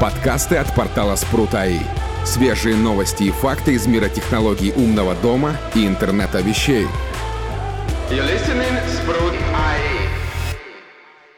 [0.00, 1.80] Подкасты от портала Спрут.АИ.
[2.24, 6.86] Свежие новости и факты из мира технологий умного дома и интернета вещей.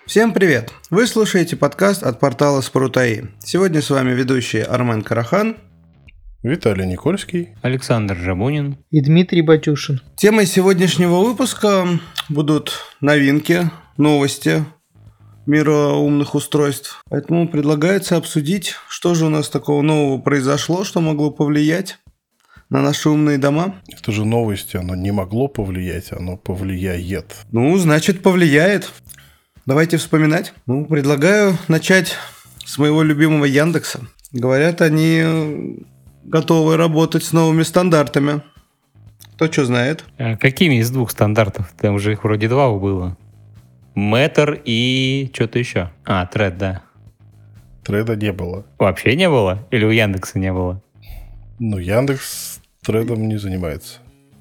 [0.04, 0.74] Всем привет!
[0.90, 3.22] Вы слушаете подкаст от портала Спрут.АИ.
[3.38, 5.56] Сегодня с вами ведущие Армен Карахан,
[6.42, 10.02] Виталий Никольский, Александр Жабунин и Дмитрий Батюшин.
[10.16, 11.88] Темой сегодняшнего выпуска
[12.28, 14.66] будут новинки, новости
[15.46, 17.02] мира умных устройств.
[17.08, 21.98] Поэтому предлагается обсудить, что же у нас такого нового произошло, что могло повлиять
[22.68, 23.76] на наши умные дома.
[23.88, 27.36] Это же новости, оно не могло повлиять, оно повлияет.
[27.50, 28.92] Ну, значит, повлияет.
[29.66, 30.52] Давайте вспоминать.
[30.66, 32.16] Ну, предлагаю начать
[32.64, 34.00] с моего любимого Яндекса.
[34.32, 35.84] Говорят, они
[36.24, 38.42] готовы работать с новыми стандартами.
[39.34, 40.04] Кто что знает?
[40.18, 41.72] А какими из двух стандартов?
[41.80, 43.16] Там же их вроде два было.
[44.00, 45.90] Мэтр и что-то еще.
[46.06, 46.82] А, тред, да.
[47.84, 48.64] Треда не было.
[48.78, 49.66] Вообще не было?
[49.70, 50.82] Или у Яндекса не было?
[51.58, 53.98] Ну, Яндекс тредом не занимается.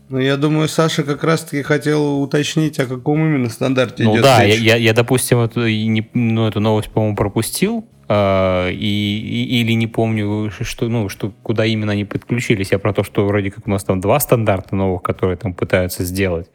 [0.08, 4.44] Ну, я думаю, Саша как раз-таки хотел уточнить, о каком именно стандарте ну, идет да,
[4.44, 4.56] речь.
[4.56, 7.86] я, я, я, допустим, эту, не, ну, эту новость, по-моему, пропустил.
[8.08, 12.72] Э, и, и, или не помню, что, ну, что, куда именно они подключились.
[12.72, 16.06] Я про то, что вроде как у нас там два стандарта новых, которые там пытаются
[16.06, 16.50] сделать.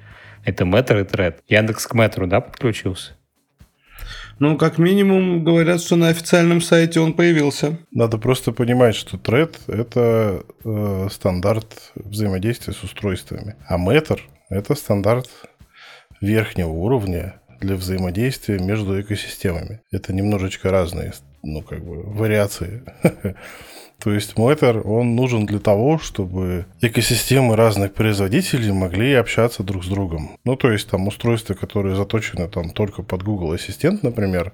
[0.44, 1.42] Это Метр и Тред.
[1.48, 3.12] Яндекс к Метру, да, подключился?
[4.40, 7.78] Ну, как минимум, говорят, что на официальном сайте он появился.
[7.92, 13.56] Надо просто понимать, что Thread— это э, стандарт взаимодействия с устройствами.
[13.68, 14.18] А Meter—
[14.50, 15.30] это стандарт
[16.20, 19.80] верхнего уровня для взаимодействия между экосистемами.
[19.92, 22.82] Это немножечко разные, ну, как бы, вариации
[24.04, 29.88] То есть Matter, он нужен для того, чтобы экосистемы разных производителей могли общаться друг с
[29.88, 30.36] другом.
[30.44, 34.52] Ну, то есть там устройства, которые заточены там только под Google Ассистент, например,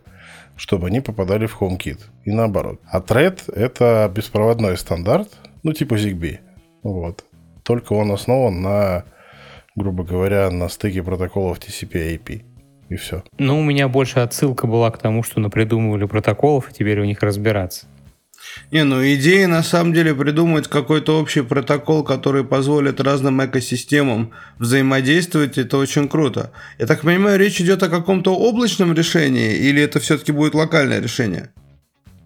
[0.55, 2.81] чтобы они попадали в HomeKit и наоборот.
[2.89, 5.29] А Thread— это беспроводной стандарт,
[5.65, 6.39] ну, типа ZigBee.
[6.85, 7.25] Вот.
[7.65, 9.05] Только он основан на,
[9.75, 12.45] грубо говоря, на стыке протоколов TCP-IP.
[12.89, 13.25] И все.
[13.39, 17.21] Ну, у меня больше отсылка была к тому, что напридумывали протоколов, и теперь у них
[17.21, 17.89] разбираться.
[18.71, 25.59] Не, ну идея на самом деле придумать какой-то общий протокол, который позволит разным экосистемам взаимодействовать,
[25.59, 26.53] это очень круто.
[26.79, 31.51] Я так понимаю, речь идет о каком-то облачном решении или это все-таки будет локальное решение?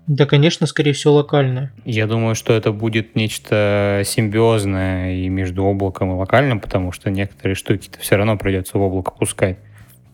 [0.07, 1.73] Да, конечно, скорее всего, локальное.
[1.87, 7.55] Я думаю, что это будет нечто симбиозное и между облаком и локальным, потому что некоторые
[7.55, 9.57] штуки-то все равно придется в облако пускать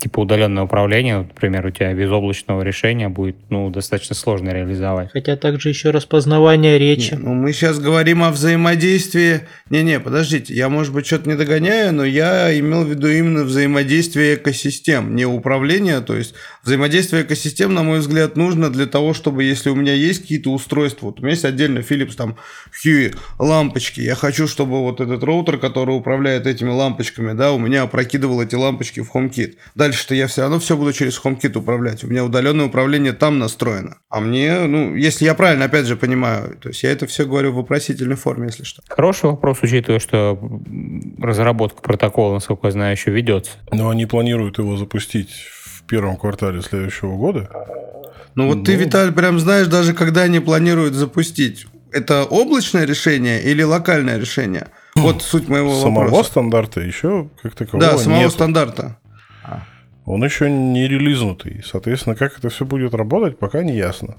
[0.00, 5.10] типа удаленное управление, например, у тебя без облачного решения будет ну, достаточно сложно реализовать.
[5.12, 7.12] Хотя также еще распознавание речи.
[7.12, 9.42] Не, ну мы сейчас говорим о взаимодействии.
[9.68, 14.36] Не-не, подождите, я, может быть, что-то не догоняю, но я имел в виду именно взаимодействие
[14.36, 16.00] экосистем, не управление.
[16.00, 16.34] То есть
[16.64, 21.06] взаимодействие экосистем, на мой взгляд, нужно для того, чтобы если у меня есть какие-то устройства,
[21.06, 22.36] вот у меня есть отдельно Philips, там,
[22.84, 27.82] Huey, лампочки, я хочу, чтобы вот этот роутер, который управляет этими лампочками, да, у меня
[27.82, 29.56] опрокидывал эти лампочки в HomeKit.
[29.74, 32.04] Дальше дальше-то я все равно все буду через HomeKit управлять.
[32.04, 33.96] У меня удаленное управление там настроено.
[34.08, 37.50] А мне, ну, если я правильно, опять же, понимаю, то есть я это все говорю
[37.50, 38.82] в вопросительной форме, если что.
[38.88, 40.38] Хороший вопрос, учитывая, что
[41.20, 43.50] разработка протокола, насколько я знаю, еще ведется.
[43.72, 47.50] Но они планируют его запустить в первом квартале следующего года.
[48.36, 48.64] Ну вот ну...
[48.64, 51.66] ты, Виталий, прям знаешь даже, когда они планируют запустить.
[51.92, 54.68] Это облачное решение или локальное решение?
[54.94, 56.10] Вот суть моего самого вопроса.
[56.10, 58.30] Самого стандарта еще как такового Да, самого нету.
[58.30, 58.96] стандарта
[60.10, 61.62] он еще не релизнутый.
[61.64, 64.16] Соответственно, как это все будет работать, пока не ясно.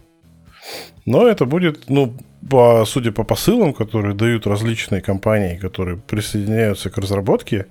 [1.06, 2.16] Но это будет, ну,
[2.50, 7.66] по, судя по посылам, которые дают различные компании, которые присоединяются к разработке,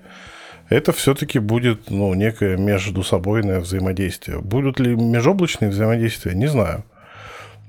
[0.69, 4.41] это все-таки будет, ну, некое между собойное взаимодействие.
[4.41, 6.85] Будут ли межоблачные взаимодействия, не знаю.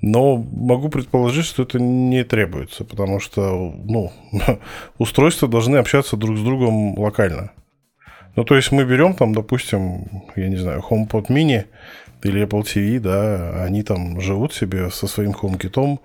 [0.02, 4.12] Но могу предположить, что это не требуется, потому что, ну,
[4.98, 7.52] устройства должны общаться друг с другом локально.
[8.36, 10.06] Ну, то есть мы берем там, допустим,
[10.36, 11.66] я не знаю, HomePod mini
[12.24, 16.00] или Apple TV, да, они там живут себе со своим HomeKit,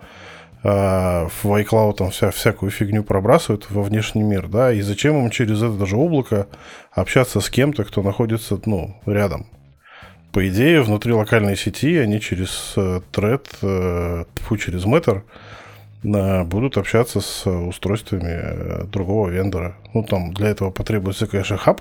[0.65, 5.31] а в iCloud там вся, всякую фигню пробрасывают во внешний мир, да, и зачем им
[5.31, 6.49] через это даже облако
[6.91, 9.47] общаться с кем-то, кто находится, ну, рядом.
[10.33, 15.23] По идее, внутри локальной сети они через э, Thread, э, фу, через Matter
[16.03, 19.77] э, будут общаться с устройствами другого вендора.
[19.95, 21.81] Ну, там для этого потребуется, конечно, хаб,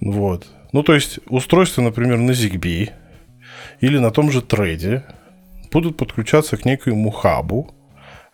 [0.00, 0.46] вот.
[0.72, 2.90] Ну, то есть устройства, например, на ZigBee
[3.80, 5.04] или на том же трейде
[5.72, 7.74] будут подключаться к некоему хабу,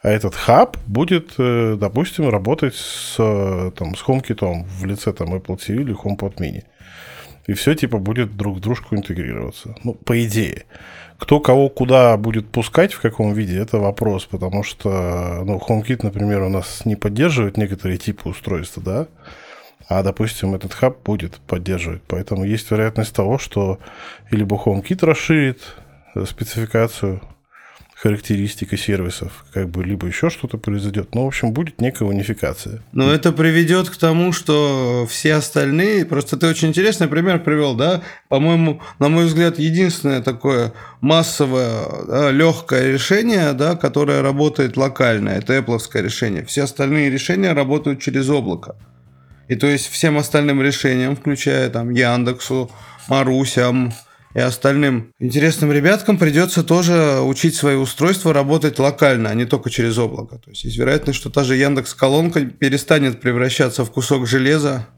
[0.03, 5.57] а этот хаб будет, э, допустим, работать с, там, с HomeKit в лице там, Apple
[5.57, 6.65] TV или HomePod mini.
[7.47, 9.75] и все типа будет друг в дружку интегрироваться.
[9.83, 10.65] Ну, по идее.
[11.19, 16.43] Кто кого куда будет пускать, в каком виде, это вопрос, потому что, ну, HomeKit, например,
[16.43, 19.07] у нас не поддерживает некоторые типы устройства, да,
[19.89, 22.03] а, допустим, этот хаб будет поддерживать.
[22.07, 23.79] Поэтому есть вероятность того, что
[24.31, 25.61] либо HomeKit расширит
[26.15, 27.21] э, спецификацию
[28.05, 31.15] характеристика сервисов, как бы либо еще что-то произойдет.
[31.15, 32.83] Ну, в общем, будет некая унификация.
[32.93, 36.05] Но это приведет к тому, что все остальные...
[36.05, 38.03] Просто ты очень интересный пример привел, да?
[38.29, 45.57] По-моему, на мой взгляд, единственное такое массовое, да, легкое решение, да, которое работает локально, это
[45.57, 46.45] Apple решение.
[46.45, 48.77] Все остальные решения работают через облако.
[49.49, 52.71] И то есть всем остальным решениям, включая там Яндексу,
[53.09, 53.93] Марусям,
[54.35, 59.97] и остальным интересным ребяткам придется тоже учить свои устройства работать локально, а не только через
[59.97, 60.39] облако.
[60.39, 64.89] То есть есть вероятность, что та же Яндекс колонка перестанет превращаться в кусок железа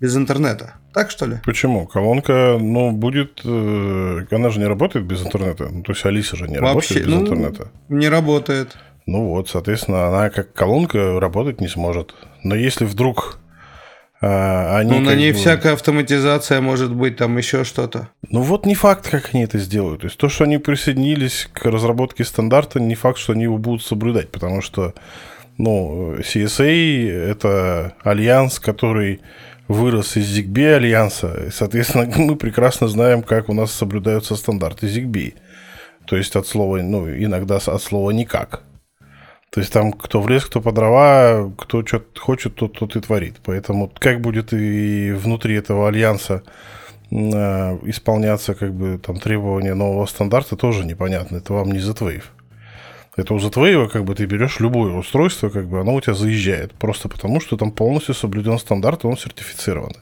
[0.00, 0.74] без интернета.
[0.94, 1.40] Так что ли?
[1.44, 1.88] Почему?
[1.88, 3.40] Колонка, ну, будет...
[3.44, 5.68] Э, она же не работает без интернета.
[5.70, 7.72] Ну, то есть Алиса же не Вообще, работает без ну, интернета.
[7.88, 8.76] Не работает.
[9.06, 12.14] Ну вот, соответственно, она как колонка работать не сможет.
[12.44, 13.40] Но если вдруг
[14.20, 15.38] а, они ну, на ней бы...
[15.38, 18.08] всякая автоматизация может быть, там еще что-то.
[18.28, 20.00] Ну вот не факт, как они это сделают.
[20.00, 23.82] То есть то, что они присоединились к разработке стандарта, не факт, что они его будут
[23.82, 24.94] соблюдать, потому что
[25.56, 29.20] ну, CSA— это альянс, который
[29.68, 31.46] вырос из ZigBee альянса.
[31.46, 35.34] И, соответственно, мы прекрасно знаем, как у нас соблюдаются стандарты ZigBee.
[36.06, 38.62] То есть от слова, ну, иногда от слова «никак».
[39.50, 43.00] То есть там кто в лес, кто по дрова, кто что-то хочет, тот, тот и
[43.00, 43.36] творит.
[43.44, 46.42] Поэтому как будет и внутри этого альянса
[47.10, 47.16] э,
[47.84, 51.38] исполняться как бы там требования нового стандарта, тоже непонятно.
[51.38, 52.24] Это вам не Z-Wave.
[53.16, 56.72] Это у Z-Wave, как бы ты берешь любое устройство, как бы оно у тебя заезжает.
[56.72, 59.92] Просто потому, что там полностью соблюден стандарт, и он сертифицирован.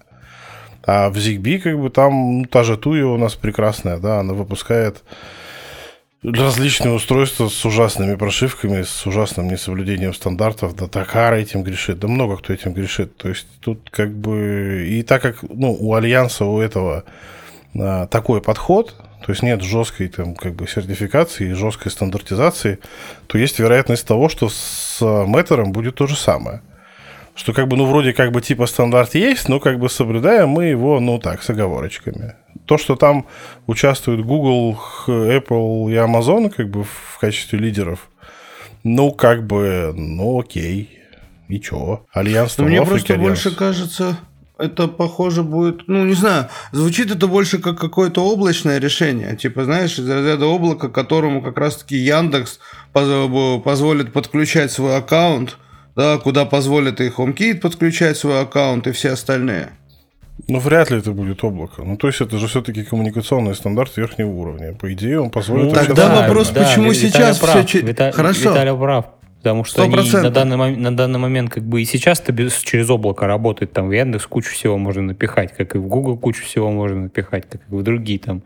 [0.84, 4.34] А в ZigBee, как бы там, ну, та же Туя у нас прекрасная, да, она
[4.34, 5.02] выпускает
[6.22, 10.74] различные устройства с ужасными прошивками, с ужасным несоблюдением стандартов.
[10.76, 13.16] Да Такара этим грешит, да много кто этим грешит.
[13.16, 14.86] То есть тут как бы...
[14.88, 17.04] И так как ну, у Альянса, у этого
[17.74, 22.78] а, такой подход, то есть нет жесткой там, как бы, сертификации, жесткой стандартизации,
[23.26, 26.62] то есть вероятность того, что с Мэттером будет то же самое
[27.36, 30.64] что как бы, ну, вроде как бы типа стандарт есть, но как бы соблюдаем мы
[30.64, 32.34] его, ну, так, с оговорочками.
[32.64, 33.26] То, что там
[33.66, 38.08] участвуют Google, Apple и Amazon как бы в качестве лидеров,
[38.82, 40.98] ну, как бы, ну, окей.
[41.48, 42.04] И чё?
[42.12, 43.28] Альянс Мне просто альянс.
[43.28, 44.18] больше кажется,
[44.58, 49.36] это похоже будет, ну, не знаю, звучит это больше как какое-то облачное решение.
[49.36, 52.58] Типа, знаешь, из разряда облака, которому как раз-таки Яндекс
[52.92, 55.58] позволит подключать свой аккаунт,
[55.96, 59.70] да, куда позволит и HomeKit подключать свой аккаунт и все остальные.
[60.48, 61.82] Ну, вряд ли это будет облако.
[61.82, 64.74] Ну, то есть, это же все-таки коммуникационный стандарт верхнего уровня.
[64.74, 65.64] По идее, он позволит...
[65.64, 67.80] Ну, тогда вопрос, да, почему Виталий сейчас прав, все...
[67.80, 68.12] Вита...
[68.12, 68.50] Хорошо.
[68.50, 69.06] Виталий прав.
[69.38, 69.84] Потому что 100%.
[69.84, 73.72] они на данный, на данный момент как бы и сейчас-то без, через облако работает.
[73.72, 77.48] Там в Яндекс кучу всего можно напихать, как и в Google кучу всего можно напихать,
[77.48, 78.42] как и в другие там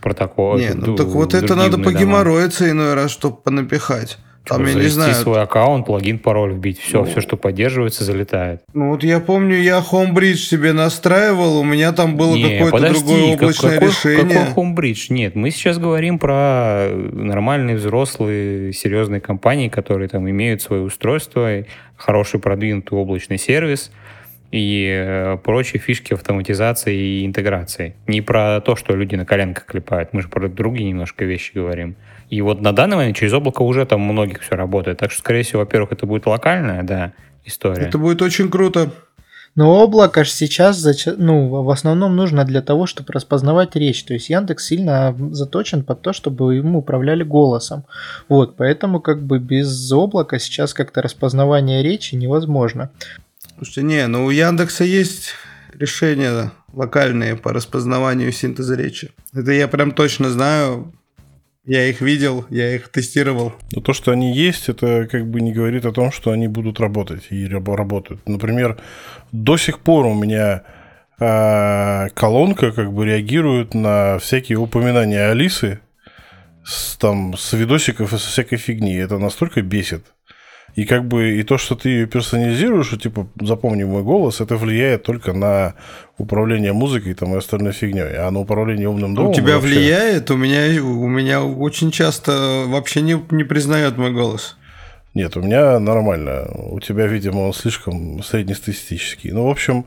[0.00, 0.60] протоколы.
[0.60, 4.18] Не, ну так вот это надо погеморроиться иной раз, чтобы понапихать.
[4.44, 5.14] Там, я не знаю.
[5.14, 6.80] свой аккаунт, логин, пароль вбить.
[6.80, 8.62] Все, ну, все, что поддерживается, залетает.
[8.74, 13.74] Ну вот я помню, я Homebridge себе настраивал, у меня там было какое-то другое облачное
[13.74, 14.44] какой, решение.
[14.44, 15.06] Какой Homebridge?
[15.10, 21.64] Нет, мы сейчас говорим про нормальные взрослые серьезные компании, которые там имеют свои устройства,
[21.96, 23.92] хороший продвинутый облачный сервис
[24.52, 27.94] и э, прочие фишки автоматизации и интеграции.
[28.06, 30.12] Не про то, что люди на коленках клепают.
[30.12, 31.96] Мы же про другие немножко вещи говорим.
[32.32, 34.96] И вот на данный момент через облако уже там у многих все работает.
[34.96, 37.12] Так что, скорее всего, во-первых, это будет локальная, да,
[37.44, 37.82] история.
[37.82, 38.90] Это будет очень круто.
[39.54, 40.82] Но облако же сейчас
[41.18, 44.02] ну, в основном нужно для того, чтобы распознавать речь.
[44.04, 47.84] То есть Яндекс сильно заточен под то, чтобы ему управляли голосом.
[48.30, 52.88] Вот, поэтому как бы без облака сейчас как-то распознавание речи невозможно.
[53.56, 55.34] Слушайте, не, ну у Яндекса есть
[55.74, 59.10] решения локальные по распознаванию синтеза речи.
[59.34, 60.94] Это я прям точно знаю,
[61.64, 63.52] я их видел, я их тестировал.
[63.72, 66.80] Но то, что они есть, это как бы не говорит о том, что они будут
[66.80, 68.28] работать и работают.
[68.28, 68.78] Например,
[69.30, 70.64] до сих пор у меня
[71.20, 75.80] э, колонка как бы реагирует на всякие упоминания Алисы
[76.64, 78.96] с, там, с видосиков и со всякой фигни.
[78.96, 80.04] Это настолько бесит.
[80.74, 84.56] И как бы и то, что ты ее персонализируешь, и, типа, запомни мой голос, это
[84.56, 85.74] влияет только на
[86.18, 88.16] управление музыкой там, и остальной фигней.
[88.16, 89.32] А на управление умным домом...
[89.32, 89.74] У тебя вообще...
[89.74, 90.30] влияет?
[90.30, 94.56] У меня, у меня очень часто вообще не, не признает мой голос.
[95.14, 96.48] Нет, у меня нормально.
[96.54, 99.30] У тебя, видимо, он слишком среднестатистический.
[99.30, 99.84] Ну, в общем,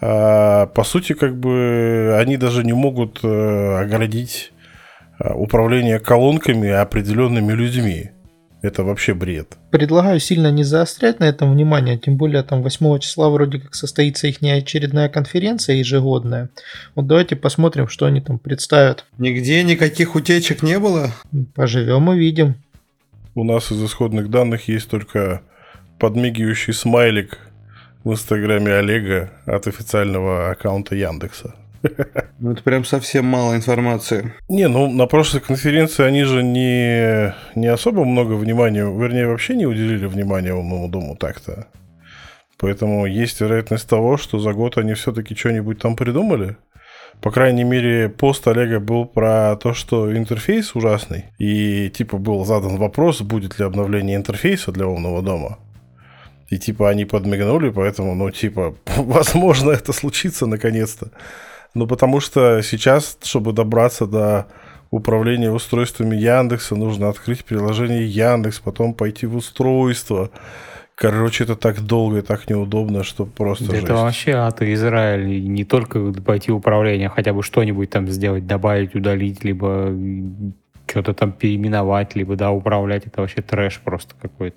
[0.00, 4.52] А, по сути, как бы они даже не могут э, оградить
[5.18, 8.10] а, управление колонками определенными людьми.
[8.60, 9.56] Это вообще бред.
[9.70, 14.26] Предлагаю сильно не заострять на этом внимание, тем более там 8 числа вроде как состоится
[14.26, 16.50] их очередная конференция ежегодная.
[16.96, 19.04] Вот давайте посмотрим, что они там представят.
[19.18, 21.12] Нигде никаких утечек не было?
[21.54, 22.56] Поживем увидим.
[23.34, 25.42] У нас из исходных данных есть только
[26.00, 27.38] подмигивающий смайлик
[28.02, 31.54] в инстаграме Олега от официального аккаунта Яндекса.
[32.38, 34.32] Ну, это прям совсем мало информации.
[34.48, 39.66] Не, ну, на прошлой конференции они же не, не особо много внимания, вернее, вообще не
[39.66, 41.66] уделили внимания умному дому так-то.
[42.58, 46.56] Поэтому есть вероятность того, что за год они все-таки что-нибудь там придумали.
[47.20, 51.26] По крайней мере, пост Олега был про то, что интерфейс ужасный.
[51.38, 55.58] И типа был задан вопрос, будет ли обновление интерфейса для умного дома.
[56.48, 61.10] И типа они подмигнули, поэтому, ну, типа, возможно, это случится наконец-то.
[61.78, 64.48] Ну, потому что сейчас, чтобы добраться до
[64.90, 70.30] управления устройствами Яндекса, нужно открыть приложение Яндекс, потом пойти в устройство.
[70.96, 73.84] Короче, это так долго и так неудобно, что просто да жесть.
[73.84, 75.34] Это вообще ад Израиль.
[75.34, 79.94] И не только пойти в управление, а хотя бы что-нибудь там сделать, добавить, удалить, либо
[80.88, 83.06] что-то там переименовать, либо, да, управлять.
[83.06, 84.56] Это вообще трэш просто какой-то.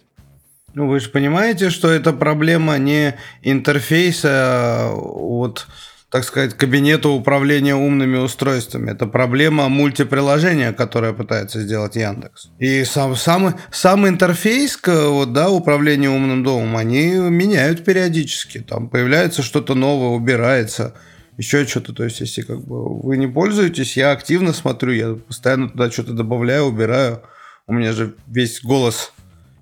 [0.73, 3.13] Ну, вы же понимаете, что это проблема не
[3.43, 5.67] интерфейса а вот
[6.11, 8.91] так сказать, кабинета управления умными устройствами.
[8.91, 12.49] Это проблема мультиприложения, которое пытается сделать Яндекс.
[12.59, 18.59] И сам, сам, сам интерфейс вот, да, управления умным домом, они меняют периодически.
[18.59, 20.93] Там появляется что-то новое, убирается,
[21.37, 21.93] еще что-то.
[21.93, 26.11] То есть, если как бы вы не пользуетесь, я активно смотрю, я постоянно туда что-то
[26.11, 27.21] добавляю, убираю.
[27.67, 29.13] У меня же весь голос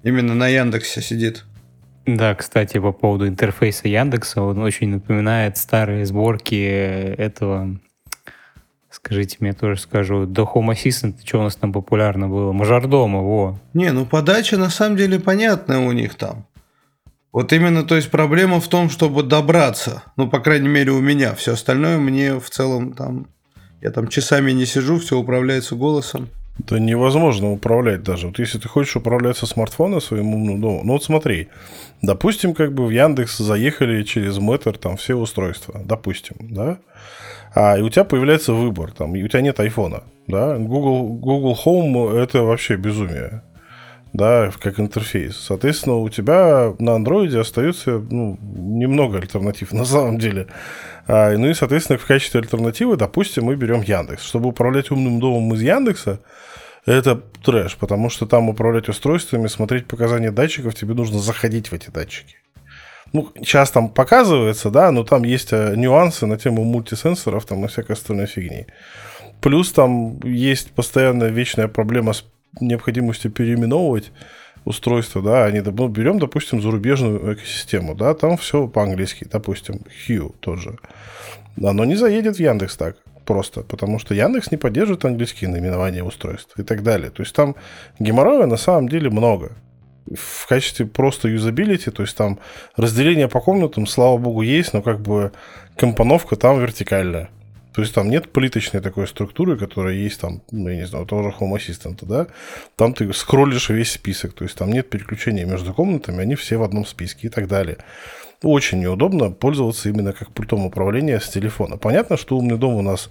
[0.01, 1.43] именно на Яндексе сидит.
[2.05, 7.79] Да, кстати, по поводу интерфейса Яндекса, он очень напоминает старые сборки этого,
[8.89, 12.51] скажите мне тоже скажу, до Home Assistant, что у нас там популярно было?
[12.51, 13.59] Мажордома, во.
[13.73, 16.45] Не, ну подача на самом деле понятная у них там.
[17.31, 20.01] Вот именно, то есть проблема в том, чтобы добраться.
[20.17, 21.35] Ну, по крайней мере, у меня.
[21.35, 23.27] Все остальное мне в целом там...
[23.81, 26.29] Я там часами не сижу, все управляется голосом.
[26.59, 28.27] Да невозможно управлять даже.
[28.27, 31.47] Вот если ты хочешь управлять со смартфона своим умным домом, ну вот смотри,
[32.01, 36.79] допустим, как бы в Яндекс заехали через Мэтр там все устройства, допустим, да,
[37.55, 41.57] а и у тебя появляется выбор, там, и у тебя нет айфона, да, Google, Google
[41.65, 43.41] Home это вообще безумие,
[44.13, 45.37] да, как интерфейс.
[45.37, 50.47] Соответственно, у тебя на андроиде остается ну, немного альтернатив на самом деле.
[51.07, 54.23] А, ну и, соответственно, в качестве альтернативы, допустим, мы берем Яндекс.
[54.23, 56.19] Чтобы управлять умным домом из Яндекса,
[56.85, 61.89] это трэш, потому что там управлять устройствами, смотреть показания датчиков, тебе нужно заходить в эти
[61.89, 62.37] датчики.
[63.11, 67.67] Ну, сейчас там показывается, да, но там есть э, нюансы на тему мультисенсоров там и
[67.67, 68.67] всякой остальной фигни.
[69.41, 72.23] Плюс там есть постоянная вечная проблема с
[72.59, 74.11] необходимостью переименовывать
[74.65, 80.59] устройство, да, они, ну, берем, допустим, зарубежную экосистему, да, там все по-английски, допустим, Hue тот
[80.59, 80.77] же.
[81.61, 82.97] Оно не заедет в Яндекс так
[83.29, 87.11] просто, потому что Яндекс не поддерживает английские наименования устройств и так далее.
[87.11, 87.55] То есть там
[87.99, 89.51] геморроя на самом деле много.
[90.15, 92.39] В качестве просто юзабилити, то есть там
[92.75, 95.31] разделение по комнатам, слава богу, есть, но как бы
[95.75, 97.29] компоновка там вертикальная.
[97.79, 101.23] То есть там нет плиточной такой структуры, которая есть там, ну, я не знаю, того
[101.23, 102.27] же Home Assistant, да?
[102.75, 106.63] Там ты скроллишь весь список, то есть там нет переключения между комнатами, они все в
[106.63, 107.77] одном списке и так далее
[108.43, 111.77] очень неудобно пользоваться именно как пультом управления с телефона.
[111.77, 113.09] Понятно, что умный дом у нас,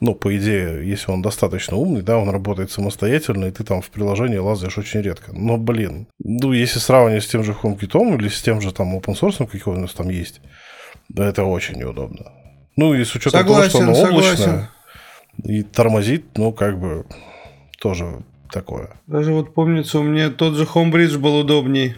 [0.00, 3.90] ну, по идее, если он достаточно умный, да, он работает самостоятельно, и ты там в
[3.90, 5.32] приложении лазаешь очень редко.
[5.32, 9.16] Но, блин, ну, если сравнивать с тем же HomeKit или с тем же там open
[9.16, 10.40] source, какой у нас там есть,
[11.08, 12.32] да, это очень неудобно.
[12.78, 14.68] Ну, и с учетом согласен, того, что оно облачное согласен.
[15.42, 17.06] и тормозит, ну, как бы,
[17.80, 18.90] тоже такое.
[19.08, 21.96] Даже вот помнится, у меня тот же Homebridge был удобней.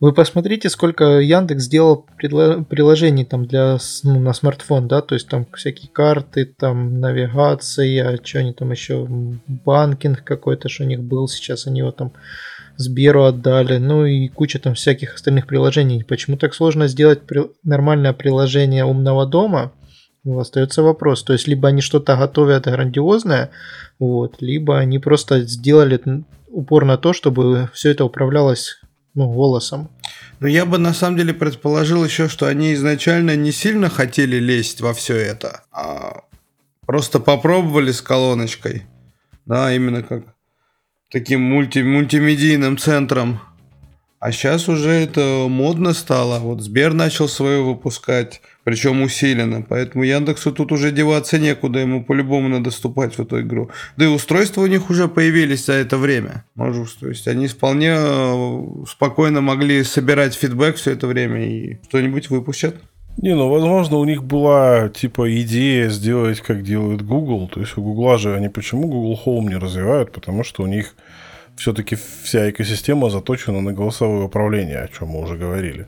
[0.00, 5.46] Вы посмотрите, сколько Яндекс сделал приложений там для ну, на смартфон, да, то есть там
[5.54, 11.66] всякие карты, там навигация, что они там еще, банкинг какой-то, что у них был, сейчас
[11.66, 12.12] они его там
[12.78, 16.06] Сберу отдали, ну и куча там всяких остальных приложений.
[16.08, 17.42] Почему так сложно сделать при...
[17.64, 19.72] нормальное приложение умного дома?
[20.26, 21.22] Ну, остается вопрос.
[21.22, 23.50] То есть либо они что-то готовят грандиозное,
[24.00, 28.80] вот, либо они просто сделали упор на то, чтобы все это управлялось
[29.14, 29.88] ну, голосом.
[30.40, 34.80] Но я бы на самом деле предположил еще, что они изначально не сильно хотели лезть
[34.80, 36.24] во все это, а
[36.84, 38.82] просто попробовали с колоночкой.
[39.44, 40.24] Да, именно как
[41.08, 43.40] таким мульти мультимедийным центром
[44.26, 46.40] А сейчас уже это модно стало.
[46.40, 49.62] Вот Сбер начал свое выпускать, причем усиленно.
[49.62, 53.70] Поэтому Яндексу тут уже деваться некуда, ему по-любому надо ступать в эту игру.
[53.96, 56.44] Да и устройства у них уже появились за это время.
[56.56, 62.28] Может, то есть они вполне э, спокойно могли собирать фидбэк все это время и что-нибудь
[62.28, 62.74] выпустят.
[63.18, 67.46] Не, ну, возможно, у них была, типа, идея сделать, как делает Google.
[67.46, 70.10] То есть у Google же они почему Google Home не развивают?
[70.10, 70.96] Потому что у них
[71.56, 75.86] все-таки вся экосистема заточена на голосовое управление, о чем мы уже говорили.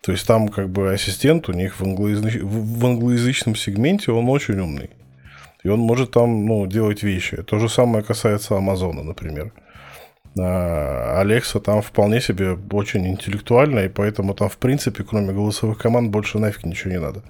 [0.00, 2.40] То есть там как бы ассистент у них в, англоязыч...
[2.42, 4.90] в англоязычном сегменте, он очень умный.
[5.64, 7.42] И он может там ну, делать вещи.
[7.42, 9.52] То же самое касается Амазона, например.
[10.36, 16.38] Алекса там вполне себе очень интеллектуальная, и поэтому там, в принципе, кроме голосовых команд, больше
[16.38, 17.22] нафиг ничего не надо.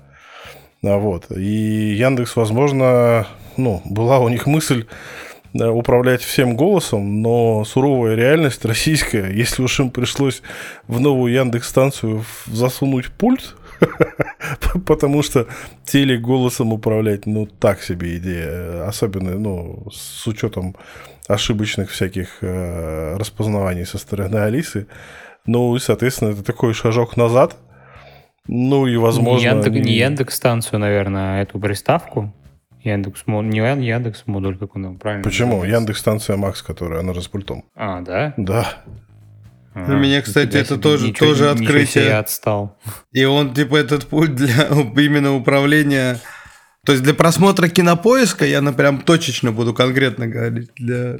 [0.84, 1.30] А вот.
[1.30, 4.86] И Яндекс, возможно, ну, была у них мысль
[5.54, 10.42] управлять всем голосом, но суровая реальность российская, если уж им пришлось
[10.86, 13.56] в новую Яндекс-станцию засунуть пульт,
[14.86, 15.46] потому что
[15.84, 20.76] телек голосом управлять, ну, так себе идея, особенно, ну, с учетом
[21.28, 24.86] ошибочных всяких э, распознаваний со стороны Алисы.
[25.46, 27.56] Ну, и, соответственно, это такой шажок назад.
[28.46, 29.38] Ну, и, возможно...
[29.38, 32.32] Не Яндекс, не Яндекс-станцию, наверное, а эту приставку.
[32.82, 35.56] Яндекс, не Яндекс модуль, как он правильно Почему?
[35.56, 35.76] Называется?
[35.76, 37.64] Яндекс станция Макс, которая она же с пультом.
[37.74, 38.34] А, да?
[38.36, 38.84] Да.
[39.74, 42.06] А, Для меня, кстати, это себе, тоже, ничего, тоже открытие.
[42.06, 42.78] Я отстал.
[43.12, 44.66] И он, типа, этот пульт для
[44.96, 46.20] именно управления...
[46.84, 50.70] То есть для просмотра кинопоиска я на прям точечно буду конкретно говорить.
[50.76, 51.18] Для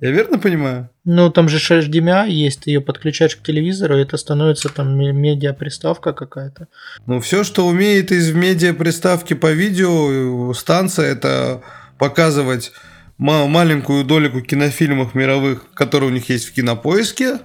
[0.00, 0.88] я верно понимаю?
[1.04, 6.12] Ну, там же HDMI есть, ты ее подключаешь к телевизору, и это становится там медиаприставка
[6.12, 6.68] какая-то.
[7.06, 11.62] Ну, все, что умеет из медиаприставки по видео, станция, это
[11.98, 12.72] показывать
[13.18, 17.38] маленькую долику кинофильмов мировых, которые у них есть в кинопоиске,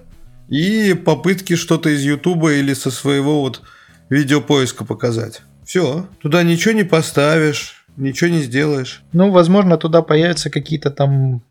[0.48, 3.62] и попытки что-то из Ютуба или со своего вот
[4.10, 5.42] видеопоиска показать.
[5.66, 9.02] Все, туда ничего не поставишь, ничего не сделаешь.
[9.12, 11.42] Ну, возможно, туда появятся какие-то там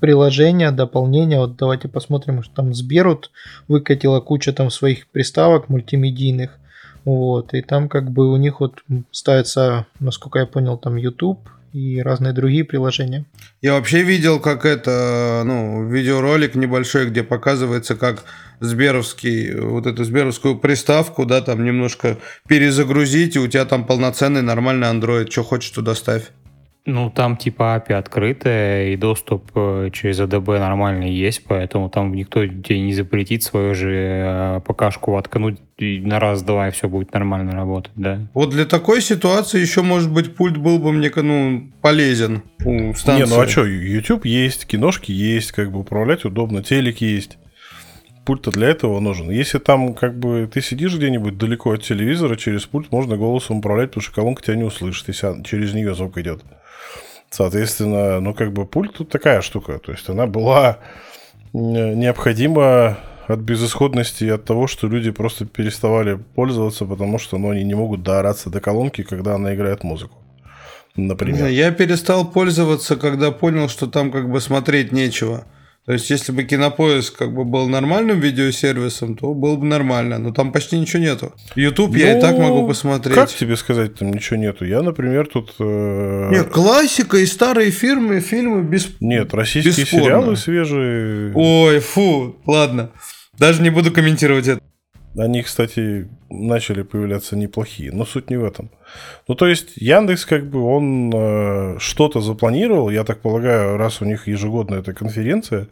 [0.00, 1.38] приложения, дополнения.
[1.38, 3.30] Вот давайте посмотрим, что там Сберут
[3.68, 6.58] выкатила куча там своих приставок мультимедийных.
[7.04, 12.00] Вот, и там как бы у них вот ставится, насколько я понял, там YouTube и
[12.02, 13.24] разные другие приложения.
[13.62, 18.24] Я вообще видел, как это, ну, видеоролик небольшой, где показывается, как
[18.60, 22.18] Сберовский, вот эту Сберовскую приставку, да, там немножко
[22.48, 26.24] перезагрузить, и у тебя там полноценный нормальный Android, что хочешь, туда ставь.
[26.90, 32.46] Ну, там типа API открытая, и доступ э, через ADB нормальный есть, поэтому там никто
[32.46, 37.92] тебе не запретит свою же э, ПКшку воткнуть на раз-два, и все будет нормально работать,
[37.94, 38.26] да.
[38.32, 43.26] Вот для такой ситуации еще, может быть, пульт был бы мне ну, полезен у станции.
[43.26, 47.36] Не, ну а что, YouTube есть, киношки есть, как бы управлять удобно, телек есть.
[48.24, 49.30] Пульт-то для этого нужен.
[49.30, 53.90] Если там как бы ты сидишь где-нибудь далеко от телевизора, через пульт можно голосом управлять,
[53.90, 56.42] потому что колонка тебя не услышит, если через нее звук идет.
[57.30, 59.78] Соответственно, ну, как бы пульт тут такая штука.
[59.78, 60.78] То есть она была
[61.52, 67.64] необходима от безысходности и от того, что люди просто переставали пользоваться, потому что ну, они
[67.64, 70.16] не могут доораться до колонки, когда она играет музыку.
[70.96, 71.46] Например.
[71.46, 75.44] Я перестал пользоваться, когда понял, что там как бы смотреть нечего.
[75.88, 80.18] То есть, если бы Кинопоиск как бы был нормальным видеосервисом, то было бы нормально.
[80.18, 81.32] Но там почти ничего нету.
[81.54, 83.14] YouTube ну, я и так могу ну, посмотреть.
[83.14, 84.66] Как тебе сказать, там ничего нету?
[84.66, 85.54] Я, например, тут...
[85.58, 86.28] Э...
[86.30, 89.00] Нет, классика и старые фирмы, фильмы без...
[89.00, 90.04] Нет, российские бесспорно.
[90.04, 91.32] сериалы свежие.
[91.34, 92.90] Ой, фу, ладно.
[93.38, 94.60] Даже не буду комментировать это.
[95.18, 98.70] Они, кстати, начали появляться неплохие, но суть не в этом.
[99.26, 104.04] Ну, то есть, Яндекс, как бы, он э, что-то запланировал, я так полагаю, раз у
[104.04, 105.68] них ежегодная эта конференция,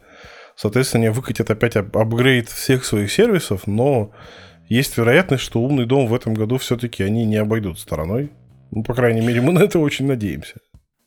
[0.55, 4.11] соответственно, они выкатят опять апгрейд всех своих сервисов, но
[4.67, 8.31] есть вероятность, что умный дом в этом году все-таки они не обойдут стороной.
[8.71, 10.55] Ну, по крайней мере, мы на это очень надеемся.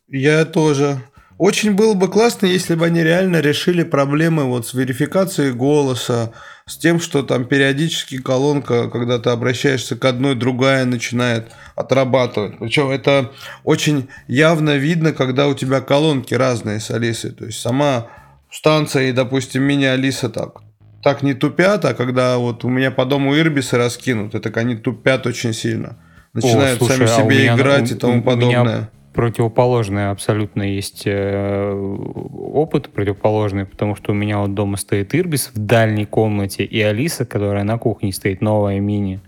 [0.08, 1.02] Я тоже.
[1.40, 6.32] Очень было бы классно, если бы они реально решили проблемы вот с верификацией голоса,
[6.66, 12.58] с тем, что там периодически колонка, когда ты обращаешься к одной, другая начинает отрабатывать.
[12.58, 13.30] Причем это
[13.64, 17.30] очень явно видно, когда у тебя колонки разные с Алисой.
[17.30, 18.08] То есть сама
[18.52, 20.60] станция и, допустим, мини-Алиса так
[21.02, 25.26] так не тупят, а когда вот у меня по дому Ирбисы раскинуты, так они тупят
[25.26, 25.96] очень сильно.
[26.34, 28.76] Начинают О, слушай, сами а себе играть и тому подобное.
[28.76, 35.50] Меня противоположный абсолютно есть э, опыт противоположный, потому что у меня вот дома стоит Ирбис
[35.54, 39.20] в дальней комнате и Алиса, которая на кухне стоит, новая мини.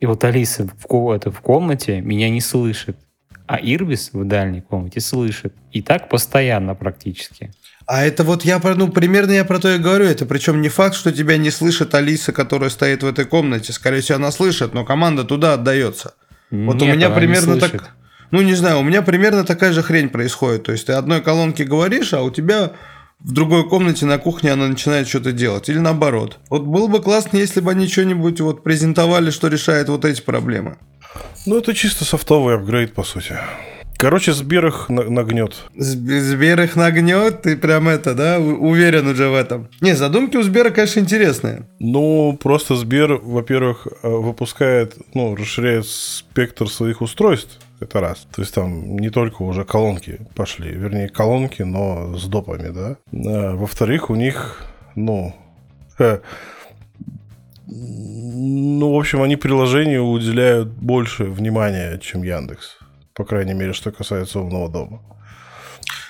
[0.00, 2.96] И вот Алиса в, это, в комнате меня не слышит.
[3.46, 5.54] а Ирбис в дальней комнате слышит.
[5.72, 7.50] И так постоянно практически.
[7.86, 10.06] А это вот я про, ну, примерно я про то и говорю.
[10.06, 13.72] Это причем не факт, что тебя не слышит Алиса, которая стоит в этой комнате.
[13.72, 16.14] Скорее всего, она слышит, но команда туда отдается.
[16.50, 17.94] Вот у Нет, меня она не примерно так.
[18.34, 20.64] Ну, не знаю, у меня примерно такая же хрень происходит.
[20.64, 22.72] То есть ты одной колонке говоришь, а у тебя
[23.20, 25.68] в другой комнате на кухне она начинает что-то делать.
[25.68, 26.38] Или наоборот.
[26.50, 30.78] Вот было бы классно, если бы они что-нибудь вот презентовали, что решает вот эти проблемы.
[31.46, 33.36] Ну, это чисто софтовый апгрейд, по сути.
[33.98, 35.54] Короче, Сбер их на- нагнет.
[35.78, 39.68] Сб- Сбер их нагнет, ты прям это, да, уверен уже в этом.
[39.80, 41.68] Не, задумки у Сбера, конечно, интересные.
[41.78, 47.60] Ну, просто Сбер, во-первых, э, выпускает, ну, расширяет спектр своих устройств.
[47.84, 48.26] Это раз.
[48.34, 52.96] То есть там не только уже колонки пошли, вернее, колонки, но с допами, да.
[53.12, 55.34] А, Во-вторых, у них, ну,
[55.98, 56.20] э,
[57.66, 62.78] ну, в общем, они приложению уделяют больше внимания, чем Яндекс.
[63.12, 65.02] По крайней мере, что касается умного дома.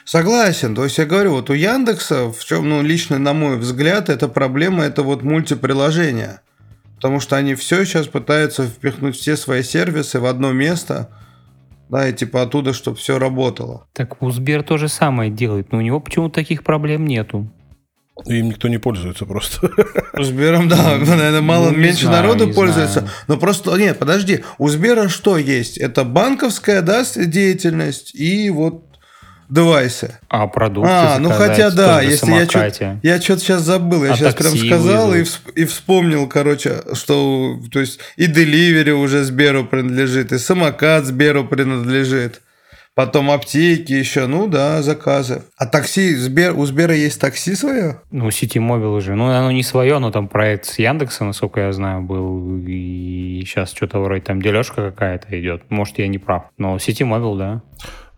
[0.04, 0.76] Согласен.
[0.76, 4.28] То есть я говорю, вот у Яндекса, в чем, ну, лично на мой взгляд, эта
[4.28, 6.40] проблема, это вот мультиприложение.
[6.96, 11.10] Потому что они все сейчас пытаются впихнуть все свои сервисы в одно место,
[11.88, 13.86] да, и типа оттуда, чтобы все работало.
[13.92, 17.50] Так у Сбер то же самое делает, но у него почему-то таких проблем нету.
[18.26, 19.68] Им никто не пользуется просто.
[20.18, 23.00] Сбером, да, наверное, мало, Ну, меньше знаю, народу пользуется.
[23.00, 23.12] знаю.
[23.26, 25.78] Но просто, нет, подожди, у Сбера что есть?
[25.78, 28.93] Это банковская, да, деятельность и вот
[29.48, 30.18] девайсы.
[30.28, 32.98] А продукты А, ну хотя да, если я самокате.
[33.02, 35.28] я что-то сейчас забыл, я А сейчас прям сказал и, вызвать?
[35.28, 41.44] всп- и вспомнил, короче, что то есть и Delivery уже Сберу принадлежит, и самокат Сберу
[41.44, 42.40] принадлежит.
[42.96, 45.42] Потом аптеки еще, ну да, заказы.
[45.56, 47.98] А такси, Сбер, у Сбера есть такси свое?
[48.12, 49.16] Ну, Сити Мобил уже.
[49.16, 52.56] Ну, оно не свое, но там проект с Яндекса, насколько я знаю, был.
[52.68, 55.62] И сейчас что-то вроде там дележка какая-то идет.
[55.70, 56.44] Может, я не прав.
[56.56, 57.62] Но Сити Мобил, да.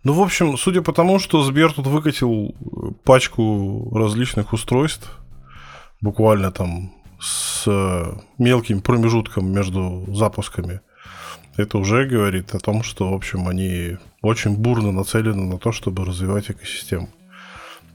[0.03, 5.11] Ну, в общем, судя по тому, что Сбер тут выкатил э, пачку различных устройств,
[6.01, 10.81] буквально там с э, мелким промежутком между запусками,
[11.57, 16.05] это уже говорит о том, что, в общем, они очень бурно нацелены на то, чтобы
[16.05, 17.09] развивать экосистему.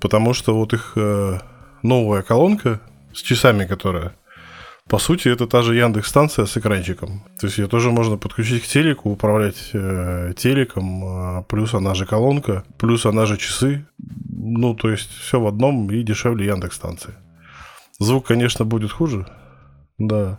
[0.00, 1.38] Потому что вот их э,
[1.82, 2.80] новая колонка
[3.14, 4.16] с часами, которая
[4.92, 7.22] по сути, это та же Яндекс станция с экранчиком.
[7.40, 12.04] То есть ее тоже можно подключить к телеку, управлять э, телеком, а, плюс она же
[12.04, 13.86] колонка, плюс она же часы.
[14.28, 17.14] Ну, то есть все в одном и дешевле Яндекс станции.
[18.00, 19.26] Звук, конечно, будет хуже.
[19.96, 20.38] Да.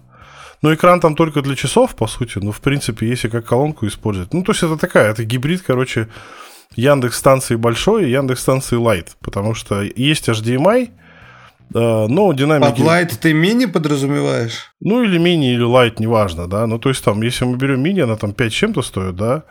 [0.61, 2.37] Ну, экран там только для часов, по сути.
[2.37, 4.33] Но, в принципе, если как колонку использовать.
[4.35, 6.09] Ну, то есть это такая, это гибрид, короче,
[6.75, 9.07] Яндекс станции большой и Яндекс станции Light.
[9.19, 11.02] Потому что есть HDMI, э,
[11.73, 12.69] но динамики...
[12.69, 14.73] Под лайт ты мини подразумеваешь?
[14.79, 16.67] Ну, или мини, или лайт, неважно, да.
[16.67, 19.43] Ну, то есть там, если мы берем мини, она там 5 с чем-то стоит, да,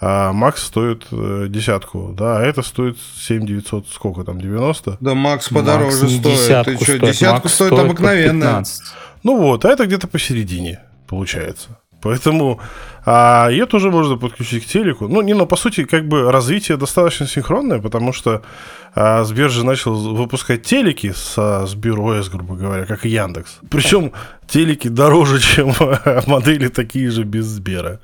[0.00, 4.98] а Макс стоит э, десятку, да, а это стоит 7 900, сколько там, 90?
[5.00, 6.22] Да, Макс подороже Макс стоит.
[6.22, 7.98] десятку ты что, стоит, десятку Макс стоит стоит.
[7.98, 8.82] 15.
[9.24, 11.78] Ну вот, а это где-то посередине получается.
[12.00, 12.60] Поэтому
[13.04, 15.08] а, ее тоже можно подключить к телеку.
[15.08, 18.42] Ну, не, но по сути, как бы развитие достаточно синхронное, потому что
[18.94, 23.58] а, Сбер же начал выпускать телеки со Сбер.ОС, грубо говоря, как и Яндекс.
[23.70, 24.12] Причем
[24.46, 25.72] телеки дороже, чем
[26.26, 27.98] модели такие же без Сбера.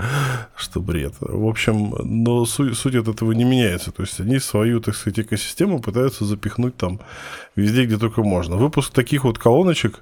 [0.57, 1.15] Что бред.
[1.21, 3.93] В общем, но суть, суть от этого не меняется.
[3.93, 7.01] То есть они свою, так сказать, экосистему пытаются запихнуть там
[7.57, 8.57] везде, где только можно.
[8.57, 10.01] Выпуск таких вот колоночек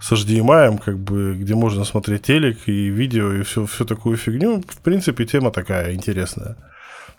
[0.00, 4.62] с HDMI, как бы, где можно смотреть телек и видео, и всю, всю такую фигню.
[4.66, 6.56] В принципе, тема такая интересная.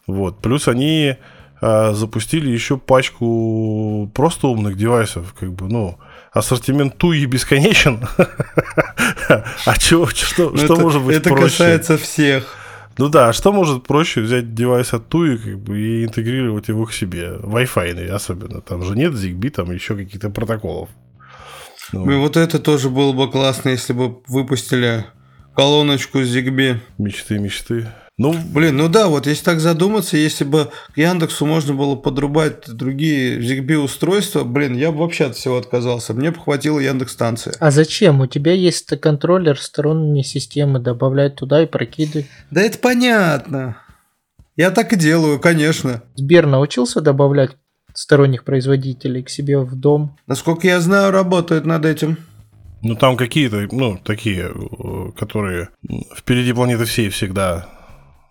[0.07, 0.39] Вот.
[0.41, 1.15] Плюс они
[1.61, 5.99] а, запустили еще пачку просто умных девайсов, как бы, ну,
[6.33, 7.99] ассортимент туи бесконечен.
[9.65, 11.45] А чего, что, Ну, что это- может быть Это проще?
[11.57, 12.57] касается всех.
[12.97, 16.85] Ну да, а что может проще взять девайс от Туи как бы, и интегрировать его
[16.85, 17.37] к себе?
[17.41, 18.59] Wi-Fi особенно.
[18.61, 20.89] Там же нет ZigBee, там еще каких-то протоколов.
[21.93, 25.05] Ну, И вот это тоже было бы классно, если бы выпустили
[25.55, 26.77] колоночку с Zigbee.
[26.97, 27.87] мечты, мечты.
[28.17, 32.67] Ну, Блин, ну да, вот если так задуматься, если бы к Яндексу можно было подрубать
[32.67, 36.13] другие Zigbee устройства, блин, я бы вообще от всего отказался.
[36.13, 37.53] Мне бы хватило Яндекс станции.
[37.59, 38.21] А зачем?
[38.21, 42.29] У тебя есть контроллер сторонней системы, добавлять туда и прокидывай.
[42.51, 43.77] Да это понятно.
[44.55, 46.03] Я так и делаю, конечно.
[46.15, 47.51] Сбер научился добавлять
[47.93, 50.17] сторонних производителей к себе в дом.
[50.27, 52.17] Насколько я знаю, работает над этим.
[52.81, 55.69] ну там какие-то, ну, такие, э, которые
[56.15, 57.67] впереди планеты всей всегда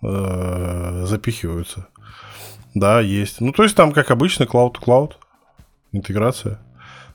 [0.01, 1.87] э, запихиваются.
[2.73, 3.41] Да, есть.
[3.41, 5.13] Ну, то есть там, как обычно, cloud-cloud,
[5.91, 6.59] интеграция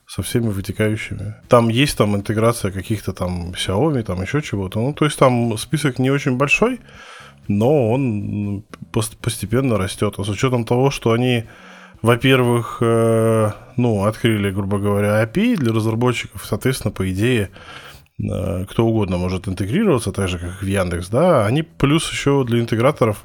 [0.07, 1.35] со всеми вытекающими.
[1.49, 4.81] Там есть там интеграция каких-то там Xiaomi, там еще чего-то.
[4.81, 6.81] Ну, то есть там список не очень большой,
[7.49, 8.65] но он
[9.21, 10.15] постепенно растет.
[10.19, 11.45] А с учетом того, что они,
[12.03, 17.51] во-первых, э, ну, открыли, грубо говоря, API для разработчиков, соответственно, по идее,
[18.19, 22.61] э, кто угодно может интегрироваться, так же, как в Яндекс, да, они плюс еще для
[22.61, 23.25] интеграторов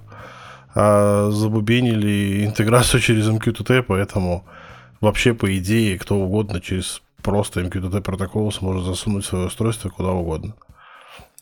[0.74, 4.46] а, забубенили интеграцию через MQTT, поэтому
[5.02, 10.56] вообще, по идее, кто угодно через просто MQTT протокол сможет засунуть свое устройство куда угодно.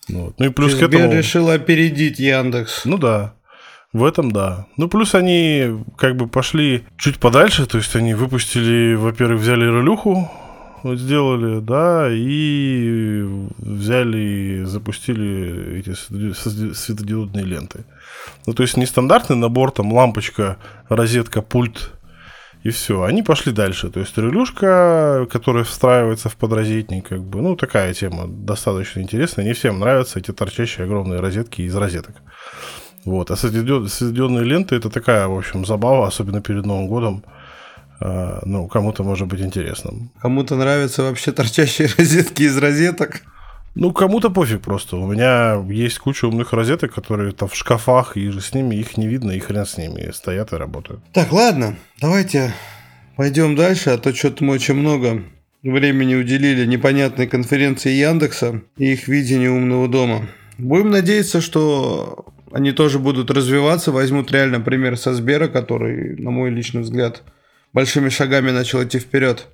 [0.09, 0.39] Вот.
[0.39, 1.13] Ну и плюс Сбер к этому...
[1.13, 2.85] решил опередить Яндекс.
[2.85, 3.35] Ну да.
[3.91, 4.67] В этом да.
[4.77, 10.29] Ну, плюс они как бы пошли чуть подальше, то есть они выпустили, во-первых, взяли релюху,
[10.83, 13.23] вот сделали, да, и
[13.57, 15.93] взяли, запустили эти
[16.73, 17.85] светодиодные ленты.
[18.45, 21.91] Ну, то есть не стандартный набор, там лампочка, розетка, пульт
[22.63, 23.03] и все.
[23.03, 23.89] Они пошли дальше.
[23.89, 29.45] То есть релюшка, которая встраивается в подрозетник, как бы, ну, такая тема достаточно интересная.
[29.45, 32.15] Не всем нравятся эти торчащие огромные розетки из розеток.
[33.09, 33.31] Вот.
[33.31, 37.23] А светодиодные ленты это такая, в общем, забава, особенно перед Новым годом.
[37.99, 40.11] А, ну, кому-то может быть интересным.
[40.21, 43.21] Кому-то нравятся вообще торчащие розетки из розеток.
[43.73, 44.97] Ну, кому-то пофиг просто.
[44.97, 49.07] У меня есть куча умных розеток, которые там в шкафах, и с ними их не
[49.07, 50.11] видно, и хрен с ними.
[50.11, 51.01] Стоят и работают.
[51.11, 52.53] Так, ладно, давайте
[53.15, 55.23] пойдем дальше, а то что-то мы очень много
[55.63, 60.27] времени уделили непонятной конференции Яндекса и их видению умного дома.
[60.59, 66.49] Будем надеяться, что они тоже будут развиваться, возьмут реально пример со Сбера, который, на мой
[66.49, 67.23] личный взгляд,
[67.73, 69.47] большими шагами начал идти вперед.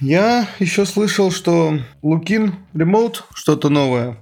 [0.00, 4.16] Я еще слышал, что Лукин Remote что-то новое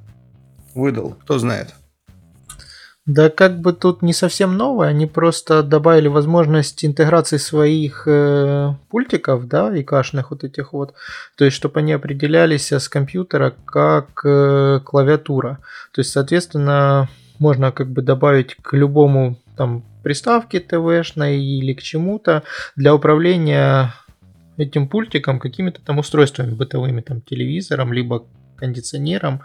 [0.75, 1.17] выдал.
[1.23, 1.75] Кто знает.
[3.07, 9.49] Да как бы тут не совсем новое, они просто добавили возможность интеграции своих э, пультиков,
[9.49, 10.95] да, и кашных вот этих вот,
[11.37, 15.59] то есть чтобы они определялись с компьютера как э, клавиатура.
[15.93, 17.09] То есть, соответственно,
[17.39, 22.43] можно как бы добавить к любому там приставке ТВшной или к чему-то
[22.77, 23.95] для управления
[24.59, 29.41] этим пультиком какими-то там устройствами бытовыми, там телевизором, либо кондиционером.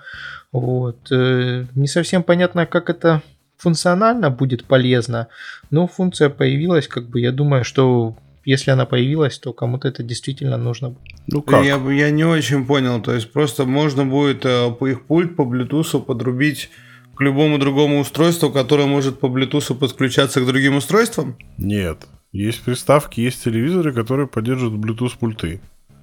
[0.52, 1.10] Вот.
[1.10, 3.22] Э, не совсем понятно, как это
[3.58, 5.28] функционально будет полезно,
[5.72, 8.16] но функция появилась, как бы я думаю, что
[8.46, 10.96] если она появилась, то кому-то это действительно нужно.
[11.28, 11.66] Ну как?
[11.66, 15.42] Я, я не очень понял, то есть просто можно будет э, по их пульт по
[15.42, 16.70] Bluetooth подрубить
[17.16, 21.38] к любому другому устройству, которое может по Bluetooth подключаться к другим устройствам?
[21.58, 22.06] Нет.
[22.32, 25.62] Есть приставки, есть телевизоры, которые поддерживают Bluetooth пульты.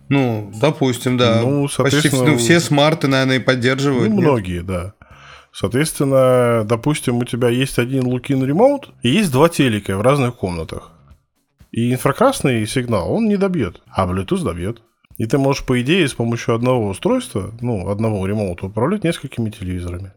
[0.09, 1.43] Ну, допустим, да.
[1.43, 2.25] Ну, соответственно...
[2.25, 4.11] Почти ну, все смарты, наверное, и поддерживают.
[4.11, 4.67] Ну, многие, нет?
[4.67, 4.95] да.
[5.53, 10.91] Соответственно, допустим, у тебя есть один Lookin Remote и есть два телека в разных комнатах.
[11.71, 14.83] И инфракрасный сигнал он не добьет, а Bluetooth добьет.
[15.19, 20.13] И ты можешь, по идее, с помощью одного устройства, ну, одного ремоута, управлять несколькими телевизорами.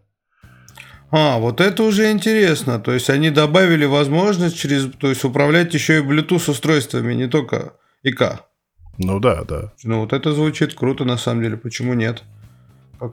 [1.11, 2.79] А, вот это уже интересно.
[2.79, 7.73] То есть они добавили возможность через, то есть управлять еще и Bluetooth устройствами, не только
[8.03, 8.41] ИК.
[8.97, 9.73] Ну да, да.
[9.83, 11.57] Ну вот это звучит круто на самом деле.
[11.57, 12.23] Почему нет?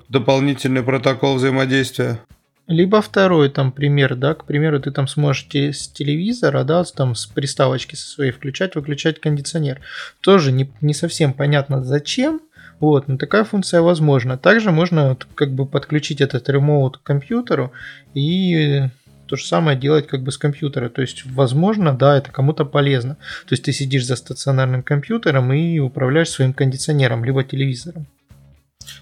[0.09, 2.21] Дополнительный протокол взаимодействия.
[2.69, 7.27] Либо второй там пример, да, к примеру, ты там сможешь с телевизора, да, там с
[7.27, 9.81] приставочки со своей включать, выключать кондиционер.
[10.21, 12.41] Тоже не, не совсем понятно зачем,
[12.79, 14.39] вот, но такая функция возможна.
[14.39, 17.73] Также можно как бы подключить этот ремоут к компьютеру
[18.15, 18.83] и
[19.27, 20.89] то же самое делать как бы с компьютера.
[20.89, 23.17] То есть, возможно, да, это кому-то полезно.
[23.47, 28.07] То есть ты сидишь за стационарным компьютером и управляешь своим кондиционером, либо телевизором.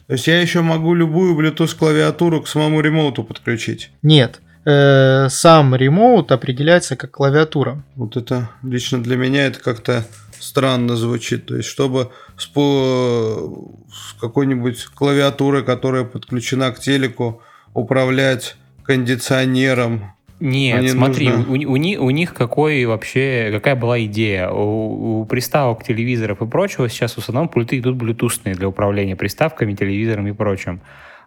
[0.06, 3.90] То есть я еще могу любую Bluetooth клавиатуру к самому ремоуту подключить?
[4.02, 4.40] Нет.
[4.64, 7.82] Э, сам ремоут определяется как клавиатура.
[7.96, 10.04] Вот это лично для меня это как-то
[10.38, 11.46] странно звучит.
[11.46, 17.42] То есть, чтобы с, по, с какой-нибудь клавиатурой, которая подключена к телеку,
[17.74, 20.12] управлять кондиционером.
[20.40, 21.68] Нет, смотри, нужно...
[21.68, 24.48] у, у, них, у них какой вообще, какая была идея?
[24.48, 29.74] У, у приставок, телевизоров и прочего сейчас в основном пульты идут блютусные для управления приставками,
[29.74, 30.81] телевизором и прочим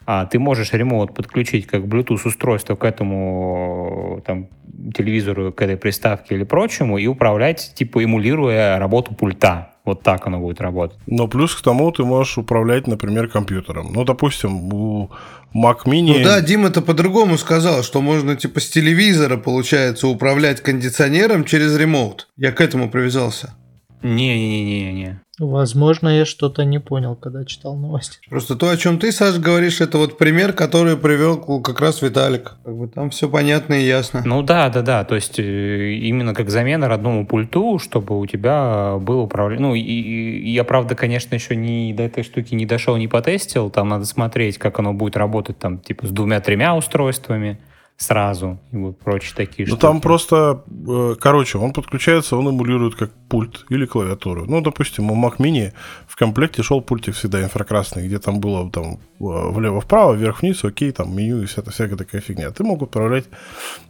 [0.06, 4.48] а ты можешь ремоут подключить как Bluetooth устройство к этому там,
[4.94, 9.73] телевизору, к этой приставке или прочему и управлять, типа эмулируя работу пульта.
[9.86, 10.98] Вот так оно будет работать.
[11.08, 13.92] Но плюс к тому ты можешь управлять, например, компьютером.
[13.94, 15.12] Ну, допустим, у
[15.54, 16.18] Mac Mini...
[16.20, 21.76] Ну да, Дима это по-другому сказал, что можно типа с телевизора, получается, управлять кондиционером через
[21.76, 22.30] ремоут.
[22.38, 23.56] Я к этому привязался.
[24.04, 25.23] Не-не-не-не.
[25.40, 28.20] Возможно, я что-то не понял, когда читал новости.
[28.30, 32.56] Просто то, о чем ты, Саш, говоришь, это вот пример, который привел как раз Виталик.
[32.64, 34.22] Как бы там все понятно и ясно.
[34.24, 35.04] Ну да, да, да.
[35.04, 39.68] То есть э, именно как замена родному пульту, чтобы у тебя был управление.
[39.68, 43.72] Ну, и, и я, правда, конечно, еще не до этой штуки не дошел, не потестил.
[43.72, 47.58] Там надо смотреть, как оно будет работать там, типа, с двумя-тремя устройствами
[47.98, 53.12] сразу и вот прочие такие Ну там просто, э, короче, он подключается, он эмулирует как
[53.30, 54.46] пульт или клавиатуру.
[54.46, 55.74] Ну, допустим, у Mac Mini
[56.08, 61.44] в комплекте шел пультик всегда инфракрасный, где там было там влево-вправо, вверх-вниз, окей, там меню
[61.44, 62.52] и вся, всякая такая фигня.
[62.52, 63.26] Ты мог управлять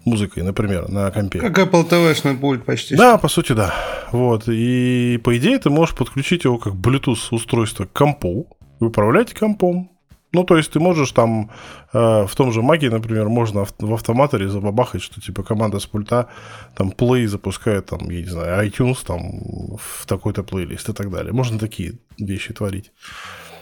[0.06, 1.40] музыкой, например, на компе.
[1.40, 2.96] Как Apple TV-шный пульт почти.
[2.96, 3.74] Да, по сути, да.
[4.12, 4.48] Вот.
[4.48, 8.48] И по идее ты можешь подключить его как Bluetooth устройство к компу,
[8.80, 9.90] управлять компом,
[10.34, 11.52] ну, то есть ты можешь там
[11.94, 16.28] э, в том же маге, например, можно в автоматоре забабахать, что типа команда с пульта
[16.76, 21.34] там Play запускает там, я не знаю, iTunes там в такой-то плейлист и так далее.
[21.34, 22.92] Можно такие вещи творить.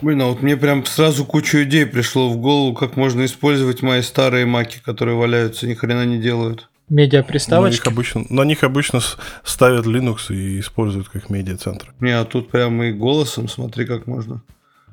[0.02, 4.02] Блин, а вот мне прям сразу кучу идей пришло в голову, как можно использовать мои
[4.02, 6.70] старые маки, которые валяются, ни хрена не делают.
[6.90, 7.82] Медиаприставочки?
[7.82, 9.00] На них обычно, на них обычно
[9.44, 11.94] ставят Linux и используют как медиацентр.
[12.00, 14.42] Не, а тут прям и голосом смотри, как можно.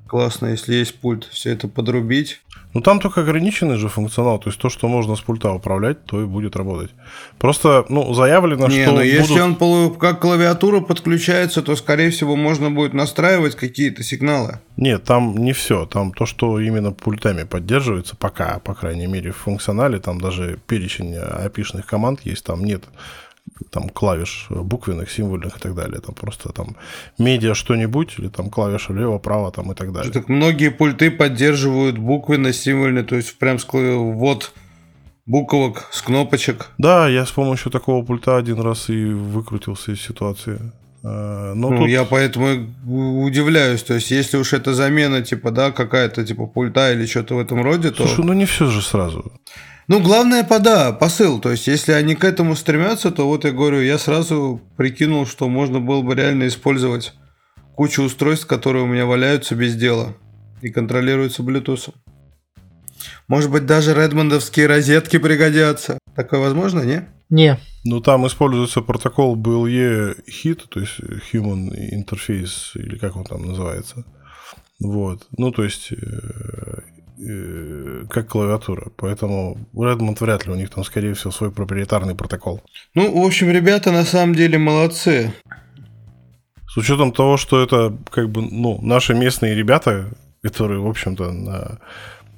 [0.09, 2.41] Классно, если есть пульт, все это подрубить.
[2.73, 6.23] Ну там только ограниченный же функционал, то есть то, что можно с пульта управлять, то
[6.23, 6.91] и будет работать.
[7.39, 8.93] Просто, ну, заявлено, не, что.
[8.93, 9.13] но будут...
[9.13, 14.61] если он как клавиатура подключается, то, скорее всего, можно будет настраивать какие-то сигналы.
[14.79, 15.85] Нет, там не все.
[15.85, 21.17] Там то, что именно пультами поддерживается, пока, по крайней мере, в функционале, там даже перечень
[21.17, 22.85] api команд есть, там нет
[23.71, 26.01] там клавиш буквенных, символьных и так далее.
[26.01, 26.77] Там просто там
[27.19, 30.13] медиа что-нибудь, или там клавиша влево, право там и так далее.
[30.13, 34.53] Так многие пульты поддерживают буквенно, символьные, то есть прям вот
[35.27, 36.71] буквок с кнопочек.
[36.79, 40.59] Да, я с помощью такого пульта один раз и выкрутился из ситуации.
[41.05, 41.89] А, но ну, тут...
[41.89, 42.75] я поэтому
[43.25, 43.83] удивляюсь.
[43.83, 47.63] То есть, если уж это замена, типа, да, какая-то, типа, пульта или что-то в этом
[47.63, 48.07] роде, то...
[48.07, 49.33] Слушай, ну не все же сразу.
[49.89, 51.41] Ну, главное, пода, посыл.
[51.41, 55.49] То есть, если они к этому стремятся, то вот я говорю, я сразу прикинул, что
[55.49, 57.15] можно было бы реально использовать
[57.75, 60.15] кучу устройств, которые у меня валяются без дела
[60.61, 61.95] и контролируются Bluetooth.
[63.29, 65.99] Может быть, даже редмондовские розетки пригодятся.
[66.15, 67.09] Такое возможно, не?
[67.31, 67.59] Не.
[67.85, 71.01] Ну, там используется протокол BLE HIT, то есть
[71.33, 74.05] Human Interface, или как он там называется.
[74.81, 75.27] Вот.
[75.37, 76.81] Ну, то есть э,
[78.09, 78.91] как клавиатура.
[78.97, 82.63] Поэтому Redmond вряд ли у них там, скорее всего, свой проприетарный протокол.
[82.95, 85.33] Ну, в общем, ребята на самом деле молодцы.
[86.69, 90.11] С учетом того, что это как бы, ну, наши местные ребята,
[90.43, 91.79] которые, в общем-то, на,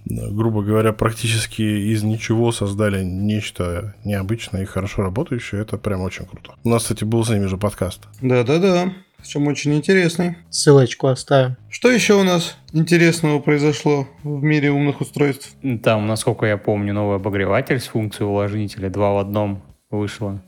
[0.07, 6.27] на, грубо говоря, практически из ничего создали нечто необычное и хорошо работающее, это прям очень
[6.27, 6.53] круто.
[6.65, 8.07] У нас, кстати, был с ними же подкаст.
[8.23, 8.93] Да-да-да.
[9.23, 10.37] Причем очень интересный.
[10.51, 11.57] Ссылочку оставим.
[11.69, 15.55] Что еще у нас интересного произошло в мире умных устройств?
[15.83, 20.43] Там, насколько я помню, новый обогреватель с функцией увлажнителя два в одном вышло.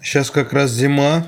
[0.00, 1.26] Сейчас как раз зима.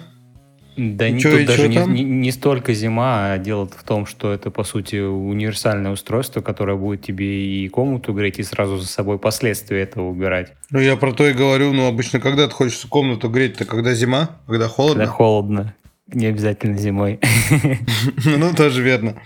[0.76, 4.50] Да не, тут даже не, не, не столько зима, а дело в том, что это,
[4.50, 9.80] по сути, универсальное устройство, которое будет тебе и комнату греть, и сразу за собой последствия
[9.80, 10.52] этого убирать.
[10.68, 13.94] Ну, я про то и говорю, ну, обычно когда ты хочешь комнату греть, то когда
[13.94, 15.04] зима, когда холодно?
[15.04, 15.74] Когда холодно.
[16.06, 17.20] Не обязательно зимой.
[18.24, 19.20] Ну, тоже верно.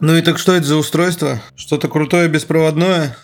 [0.00, 1.40] Ну и так что это за устройство?
[1.56, 3.16] Что-то крутое беспроводное?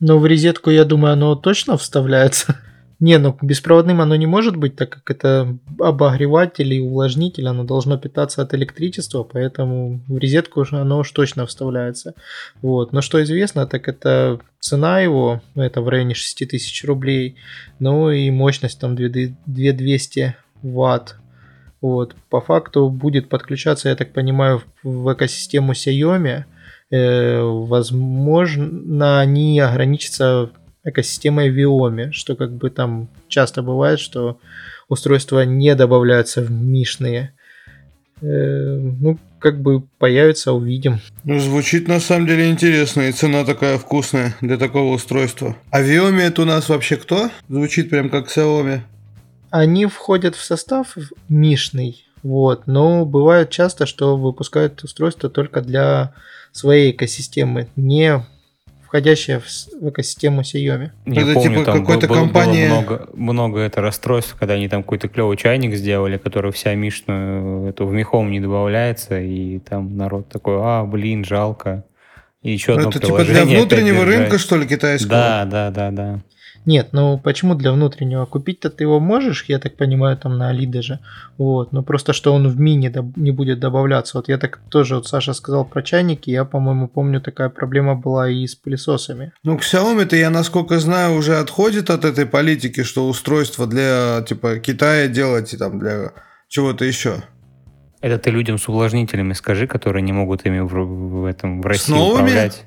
[0.00, 2.56] Ну, в розетку, я думаю, оно точно вставляется.
[3.00, 7.96] Не, ну беспроводным оно не может быть, так как это обогреватель и увлажнитель, оно должно
[7.96, 12.14] питаться от электричества, поэтому в розетку оно уж точно вставляется.
[12.60, 12.92] Вот.
[12.92, 17.36] Но что известно, так это цена его, ну, это в районе 6 тысяч рублей,
[17.78, 21.16] ну и мощность там 2200 ватт.
[21.80, 22.14] Вот.
[22.28, 26.44] По факту будет подключаться, я так понимаю, в экосистему Xiaomi.
[26.90, 30.50] Э, возможно, они ограничатся
[30.84, 34.40] экосистемой Viomi, что как бы там часто бывает, что
[34.88, 37.34] устройства не добавляются в мишные.
[38.22, 41.00] Э, ну, как бы появится, увидим.
[41.24, 45.56] Ну, звучит на самом деле интересно, и цена такая вкусная для такого устройства.
[45.70, 47.30] А Viomi это у нас вообще кто?
[47.48, 48.80] Звучит прям как Xiaomi
[49.50, 50.96] они входят в состав
[51.28, 56.12] мишный, вот, но бывает часто, что выпускают устройство только для
[56.52, 58.24] своей экосистемы, не
[58.88, 60.90] входящее в экосистему Xiaomi.
[61.04, 62.68] Не это помню, типа там какой-то было, компания...
[62.68, 67.68] Было много, много это расстройств, когда они там какой-то клевый чайник сделали, который вся мишную
[67.68, 71.84] эту в мехом не добавляется, и там народ такой, а, блин, жалко.
[72.42, 75.10] И еще одно Это типа для внутреннего рынка, что ли, китайского?
[75.10, 76.20] Да, да, да, да.
[76.68, 78.26] Нет, ну почему для внутреннего?
[78.26, 80.98] Купить-то ты его можешь, я так понимаю, там на Али даже.
[81.38, 84.18] Вот, но просто что он в мини не будет добавляться.
[84.18, 88.28] Вот я так тоже, вот Саша сказал про чайники, я, по-моему, помню, такая проблема была
[88.28, 89.32] и с пылесосами.
[89.44, 95.08] Ну, Xiaomi-то, я насколько знаю, уже отходит от этой политики, что устройство для, типа, Китая
[95.08, 96.12] делать и там для
[96.48, 97.22] чего-то еще.
[98.02, 101.94] Это ты людям с увлажнителями скажи, которые не могут ими в, в этом в России
[101.94, 102.66] управлять.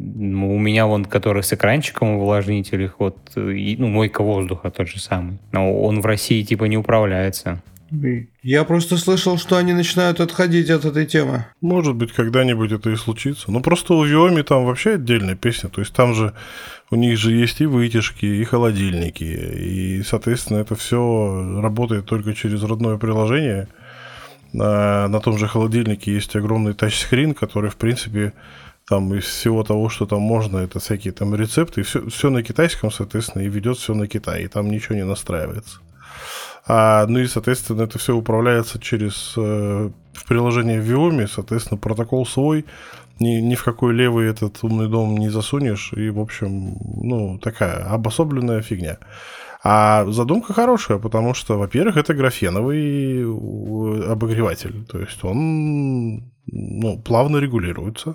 [0.00, 5.00] Ну, у меня вон, который с экранчиком увлажнитель, вот, и, ну, мойка воздуха тот же
[5.00, 5.38] самый.
[5.50, 7.60] Но он в России типа не управляется.
[8.42, 11.46] Я просто слышал, что они начинают отходить от этой темы.
[11.60, 13.50] Может быть, когда-нибудь это и случится.
[13.50, 15.70] Ну, просто у Виоми там вообще отдельная песня.
[15.70, 16.34] То есть там же
[16.90, 19.24] у них же есть и вытяжки, и холодильники.
[19.24, 23.68] И, соответственно, это все работает только через родное приложение.
[24.52, 28.32] На, на том же холодильнике есть огромный тачскрин, который, в принципе,
[28.88, 32.90] там из всего того, что там можно, это всякие там рецепты, все, все на китайском,
[32.90, 35.80] соответственно, и ведет все на Китай, и там ничего не настраивается.
[36.66, 42.64] А, ну и, соответственно, это все управляется через э, в приложение Viomi, соответственно, протокол свой,
[43.20, 47.84] ни, ни в какой левый этот умный дом не засунешь, и, в общем, ну, такая
[47.84, 48.98] обособленная фигня.
[49.62, 57.38] А задумка хорошая, потому что, во-первых, это графеновый э, обогреватель, то есть он ну, плавно
[57.38, 58.14] регулируется,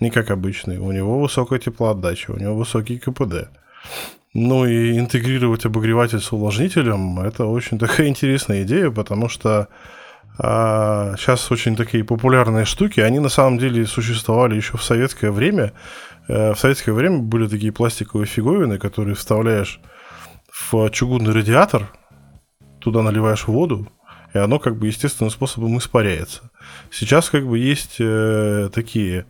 [0.00, 0.78] не как обычный.
[0.78, 3.48] У него высокая теплоотдача, у него высокий КПД.
[4.34, 9.68] Ну и интегрировать обогреватель с увлажнителем– это очень такая интересная идея, потому что
[10.38, 15.72] а, сейчас очень такие популярные штуки, они на самом деле существовали еще в советское время.
[16.28, 19.80] А, в советское время были такие пластиковые фиговины, которые вставляешь
[20.52, 21.90] в чугунный радиатор,
[22.80, 23.88] туда наливаешь воду,
[24.34, 26.50] и оно как бы естественным способом испаряется.
[26.90, 29.24] Сейчас как бы есть э, такие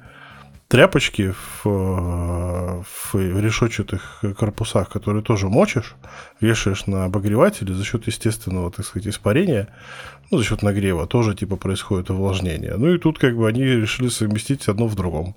[0.69, 5.95] тряпочки в, в решетчатых корпусах, которые тоже мочишь,
[6.41, 9.69] вешаешь на обогревателе за счет естественного, так сказать, испарения,
[10.31, 12.75] ну, за счет нагрева тоже типа происходит увлажнение.
[12.77, 15.37] Ну и тут как бы они решили совместить одно в другом.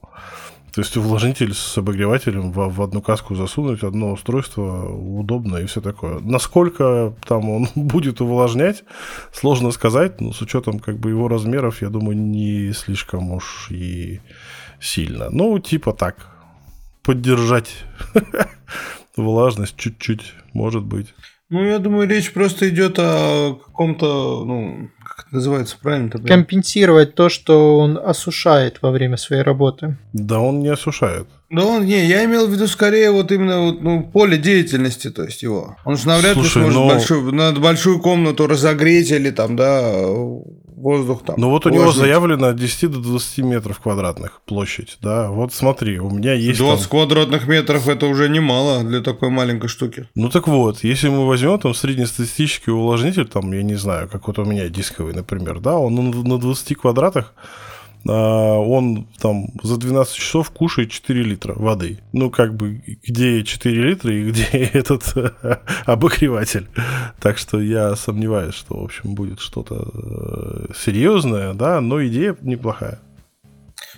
[0.73, 5.81] То есть увлажнитель с обогревателем в, в одну каску засунуть, одно устройство удобно и все
[5.81, 6.19] такое.
[6.19, 8.83] Насколько там он будет увлажнять,
[9.31, 14.21] сложно сказать, но с учетом как бы его размеров, я думаю, не слишком уж и
[14.81, 15.29] сильно.
[15.29, 16.27] Ну, типа так,
[17.03, 17.69] поддержать
[19.17, 21.13] влажность чуть-чуть, может быть.
[21.49, 26.09] Ну, я думаю, речь просто идет о каком-то, ну, как это называется правильно?
[26.09, 29.97] -то, Компенсировать то, что он осушает во время своей работы.
[30.13, 31.27] Да он не осушает.
[31.49, 35.23] Да он, не, я имел в виду скорее вот именно вот, ну, поле деятельности, то
[35.23, 35.75] есть его.
[35.85, 36.87] Он же навряд ли сможет но...
[36.87, 39.91] большую, надо большую комнату разогреть или там, да,
[40.79, 41.35] воздух там.
[41.37, 45.29] Ну вот у него заявлено от 10 до 20 метров квадратных площадь, да.
[45.29, 46.89] Вот смотри, у меня есть 20 там...
[46.89, 50.07] квадратных метров это уже немало для такой маленькой штуки.
[50.15, 54.39] Ну так вот, если мы возьмем там среднестатистический увлажнитель, там, я не знаю, как вот
[54.39, 57.33] у меня дисковый, например, да, он на 20 квадратах
[58.05, 61.99] он там за 12 часов кушает 4 литра воды.
[62.13, 64.43] Ну, как бы, где 4 литра и где
[64.73, 65.13] этот
[65.85, 66.67] обогреватель.
[67.19, 72.99] Так что я сомневаюсь, что, в общем, будет что-то э, серьезное, да, но идея неплохая.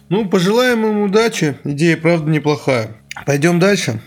[0.10, 1.58] Ну, пожелаем им удачи.
[1.64, 2.98] Идея, правда, неплохая.
[3.26, 4.02] Пойдем дальше.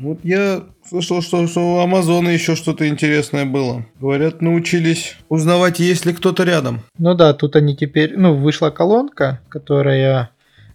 [0.00, 3.84] Вот я слышал, что, что у Амазона еще что-то интересное было.
[4.00, 6.80] Говорят, научились узнавать, есть ли кто-то рядом.
[6.96, 8.16] Ну да, тут они теперь...
[8.16, 10.30] Ну, вышла колонка, которая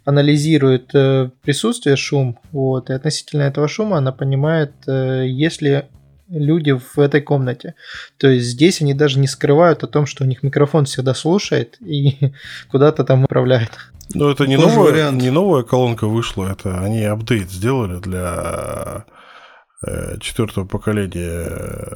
[0.06, 5.86] анализирует э, присутствие шум, вот, и относительно этого шума она понимает, э, есть ли
[6.30, 7.74] люди в этой комнате.
[8.18, 11.78] То есть здесь они даже не скрывают о том, что у них микрофон всегда слушает
[11.82, 12.32] и
[12.70, 13.72] куда-то там управляет.
[14.14, 19.06] Ну, это не, новая, не новая колонка вышла, это они апдейт сделали для
[20.20, 21.48] четвертого поколения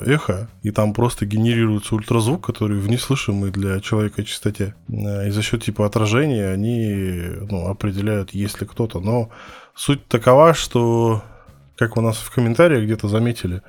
[0.06, 4.76] эхо, и там просто генерируется ультразвук, который в неслышимой для человека частоте.
[4.88, 9.00] Э, и за счет типа отражения они ну, определяют, есть ли кто-то.
[9.00, 9.30] Но
[9.76, 11.24] суть такова, что,
[11.78, 13.62] как у нас в комментариях где-то заметили,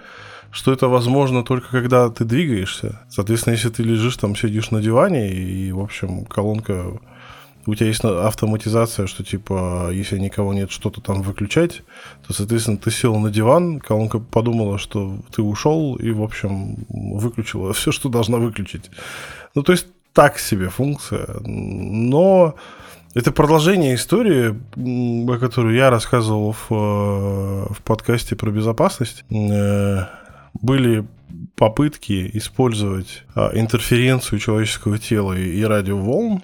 [0.50, 3.00] что это возможно только когда ты двигаешься.
[3.08, 6.98] Соответственно, если ты лежишь там, сидишь на диване, и, в общем, колонка
[7.66, 11.82] у тебя есть автоматизация, что типа, если никого нет, что-то там выключать,
[12.26, 17.72] то, соответственно, ты сел на диван, колонка подумала, что ты ушел, и, в общем, выключила
[17.74, 18.90] все, что должна выключить.
[19.54, 21.26] Ну, то есть, так себе функция.
[21.44, 22.54] Но
[23.14, 24.54] это продолжение истории,
[25.30, 29.24] о которой я рассказывал в, э, в подкасте про безопасность.
[29.30, 30.06] Э,
[30.54, 31.06] были
[31.56, 36.42] попытки использовать а, интерференцию человеческого тела и радиоволн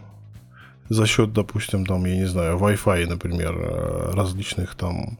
[0.88, 5.18] за счет, допустим, там, я не знаю, Wi-Fi, например, э, различных там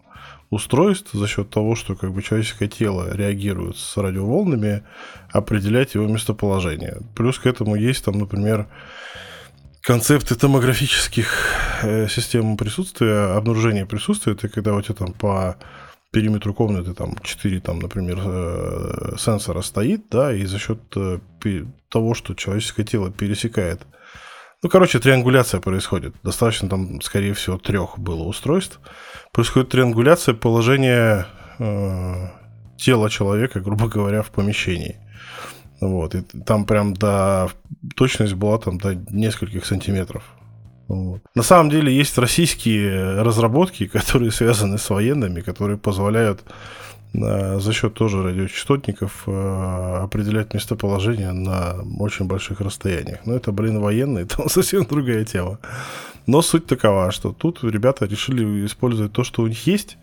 [0.50, 4.82] устройств за счет того, что как бы человеческое тело реагирует с радиоволнами,
[5.30, 6.98] определять его местоположение.
[7.14, 8.66] Плюс к этому есть там, например,
[9.82, 15.56] концепты томографических э, систем присутствия, обнаружения присутствия, это когда у тебя там по
[16.12, 21.18] периметру комнаты там 4, там, например, э, сенсора стоит, да, и за счет э,
[21.88, 23.82] того, что человеческое тело пересекает
[24.62, 26.14] ну, короче, триангуляция происходит.
[26.22, 28.80] Достаточно там, скорее всего, трех было устройств.
[29.32, 31.26] Происходит триангуляция положения
[31.58, 32.28] э,
[32.78, 34.96] тела человека, грубо говоря, в помещении.
[35.80, 36.14] Вот.
[36.14, 37.50] И там прям до...
[37.96, 40.24] Точность была там до нескольких сантиметров.
[40.88, 41.20] Вот.
[41.34, 46.42] На самом деле есть российские разработки, которые связаны с военными, которые позволяют
[47.20, 53.20] за счет тоже радиочастотников э, определять местоположение на очень больших расстояниях.
[53.24, 55.58] Но это, блин, военные, там совсем другая тема.
[56.26, 59.96] Но суть такова, что тут ребята решили использовать то, что у них есть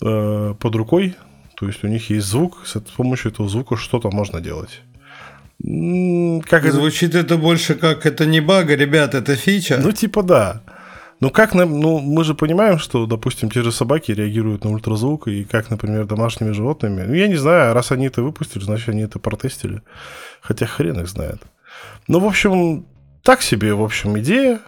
[0.00, 1.14] э, под рукой.
[1.56, 4.82] То есть у них есть звук, с помощью этого звука что-то можно делать.
[5.58, 7.20] Как Звучит это...
[7.20, 9.78] это больше как это не бага, ребят, это фича.
[9.82, 10.60] Ну, типа да.
[11.20, 15.44] Ну, как ну, мы же понимаем, что, допустим, те же собаки реагируют на ультразвук, и
[15.44, 17.02] как, например, домашними животными.
[17.02, 19.82] Ну, я не знаю, раз они это выпустили, значит, они это протестили.
[20.42, 21.40] Хотя хрен их знает.
[22.06, 22.86] Ну, в общем,
[23.22, 24.60] так себе, в общем, идея,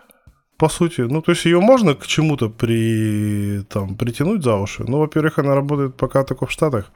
[0.57, 1.03] по сути.
[1.03, 4.85] Ну, то есть ее можно к чему-то при, там, притянуть за уши.
[4.89, 6.91] Ну, во-первых, она работает пока только в Штатах.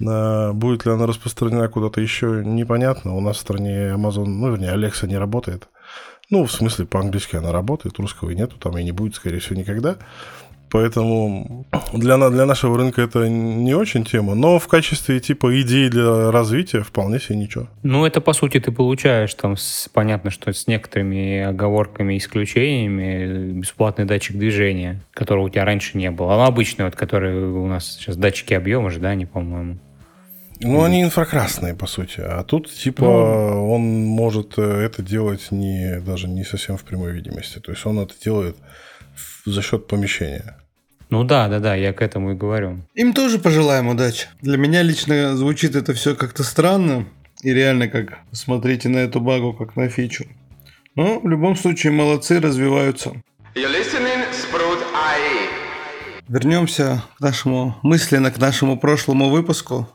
[0.00, 3.14] Будет ли она распространена куда-то еще, непонятно.
[3.14, 5.68] У нас в стране Amazon, ну, вернее, Alexa не работает.
[6.32, 9.98] Ну, в смысле, по-английски она работает, русского нету, там и не будет, скорее всего, никогда.
[10.70, 16.30] Поэтому для, для нашего рынка это не очень тема, но в качестве типа идеи для
[16.30, 17.68] развития вполне себе ничего.
[17.82, 24.06] Ну, это по сути ты получаешь там, с, понятно, что с некоторыми оговорками, исключениями, бесплатный
[24.06, 26.42] датчик движения, которого у тебя раньше не было.
[26.42, 29.76] А обычный, вот, который у нас сейчас датчики объема же, да, не по-моему.
[30.62, 32.20] Ну, они инфракрасные, по сути.
[32.20, 37.12] А тут, типа, ну, он может э, это делать не, даже не совсем в прямой
[37.12, 37.58] видимости.
[37.58, 38.56] То есть он это делает
[39.44, 40.56] за счет помещения.
[41.10, 42.86] Ну да, да, да, я к этому и говорю.
[42.94, 44.28] Им тоже пожелаем удачи.
[44.40, 47.06] Для меня лично звучит это все как-то странно.
[47.42, 50.24] И реально как смотрите на эту багу как на фичу.
[50.94, 53.12] Но в любом случае молодцы, развиваются.
[56.28, 59.88] Вернемся к нашему мысленно к нашему прошлому выпуску.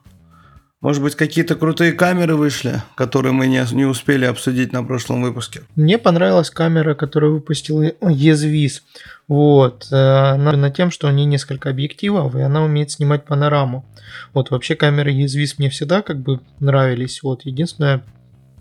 [0.88, 5.64] Может быть, какие-то крутые камеры вышли, которые мы не, не успели обсудить на прошлом выпуске?
[5.76, 8.84] Мне понравилась камера, которую выпустил Езвиз.
[9.28, 9.92] Вот.
[9.92, 13.86] Она тем, что у нее несколько объективов, и она умеет снимать панораму.
[14.34, 17.22] Вот вообще камеры Езвиз мне всегда как бы нравились.
[17.22, 17.42] Вот.
[17.44, 18.02] Единственное,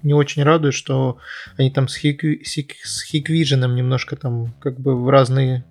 [0.02, 1.18] не очень радует, что
[1.56, 5.64] они там с Hikvision немножко там как бы в разные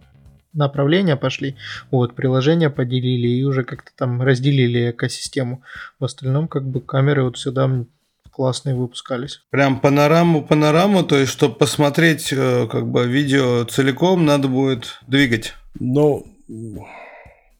[0.56, 1.56] направления пошли,
[1.92, 5.62] вот, приложения поделили и уже как-то там разделили экосистему.
[6.00, 7.86] В остальном, как бы, камеры вот сюда
[8.32, 9.42] классные выпускались.
[9.50, 15.54] Прям панораму, панораму, то есть, чтобы посмотреть э, как бы видео целиком, надо будет двигать.
[15.80, 16.26] Ну,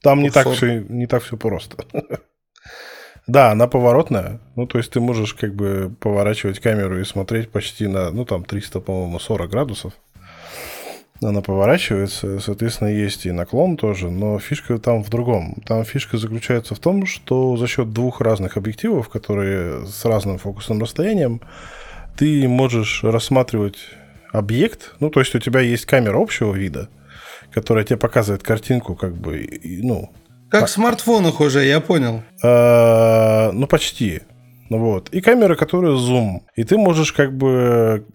[0.02, 1.78] там не так, все, не так все просто.
[3.28, 4.40] Да, она поворотная.
[4.56, 8.46] Ну, то есть ты можешь как бы поворачивать камеру и смотреть почти на, ну, там
[8.46, 9.94] 300, по-моему, 40 градусов
[11.22, 15.56] она поворачивается, соответственно, есть и наклон тоже, но фишка там в другом.
[15.66, 20.82] Там фишка заключается в том, что за счет двух разных объективов, которые с разным фокусным
[20.82, 21.42] расстоянием,
[22.18, 23.78] ты можешь рассматривать
[24.32, 26.90] объект, ну, то есть у тебя есть камера общего вида,
[27.52, 30.12] которая тебе показывает картинку, как бы, ну...
[30.50, 32.24] Как в смартфонах уже, я понял.
[32.44, 34.22] А, ну, почти.
[34.70, 35.10] Вот.
[35.10, 36.46] И камера, которая зум.
[36.56, 38.06] И ты можешь как бы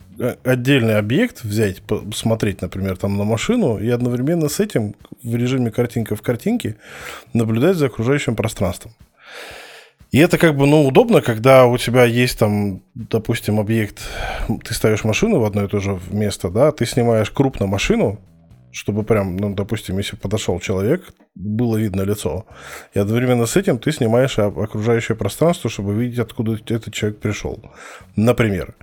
[0.44, 6.16] отдельный объект взять, посмотреть, например, там на машину, и одновременно с этим в режиме картинка
[6.16, 6.76] в картинке
[7.32, 8.92] наблюдать за окружающим пространством.
[10.10, 14.00] И это как бы, ну, удобно, когда у тебя есть там, допустим, объект,
[14.64, 18.18] ты ставишь машину в одно и то же место, да, ты снимаешь крупно машину,
[18.72, 22.44] чтобы прям, ну, допустим, если подошел человек, было видно лицо.
[22.92, 27.62] И одновременно с этим ты снимаешь окружающее пространство, чтобы видеть, откуда этот человек пришел.
[28.16, 28.74] Например.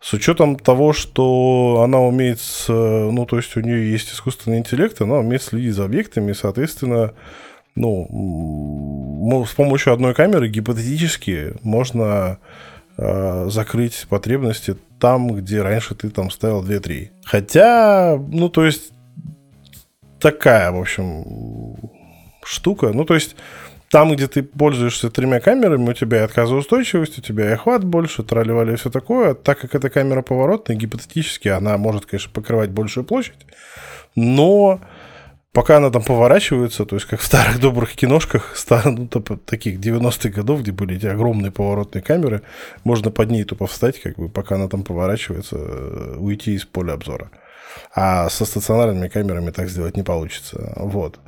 [0.00, 5.16] С учетом того, что она умеет, ну, то есть у нее есть искусственный интеллект, она
[5.16, 7.14] умеет следить за объектами, и, соответственно,
[7.74, 12.38] ну, с помощью одной камеры гипотетически можно
[12.96, 17.10] э, закрыть потребности там, где раньше ты там ставил 2-3.
[17.24, 18.92] Хотя, ну, то есть
[20.20, 21.76] такая, в общем,
[22.44, 22.92] штука.
[22.92, 23.36] Ну, то есть,
[23.90, 28.22] там, где ты пользуешься тремя камерами, у тебя и отказоустойчивость, у тебя и охват больше,
[28.22, 29.34] тролливали и все такое.
[29.34, 33.46] Так как эта камера поворотная, гипотетически она может, конечно, покрывать большую площадь,
[34.14, 34.80] но
[35.52, 40.28] пока она там поворачивается, то есть как в старых добрых киношках, стар, ну, таких 90-х
[40.28, 42.42] годов, где были эти огромные поворотные камеры,
[42.84, 46.92] можно под ней тупо встать, как бы, пока она там поворачивается, э, уйти из поля
[46.92, 47.30] обзора.
[47.94, 50.74] А со стационарными камерами так сделать не получится.
[50.76, 51.18] Вот.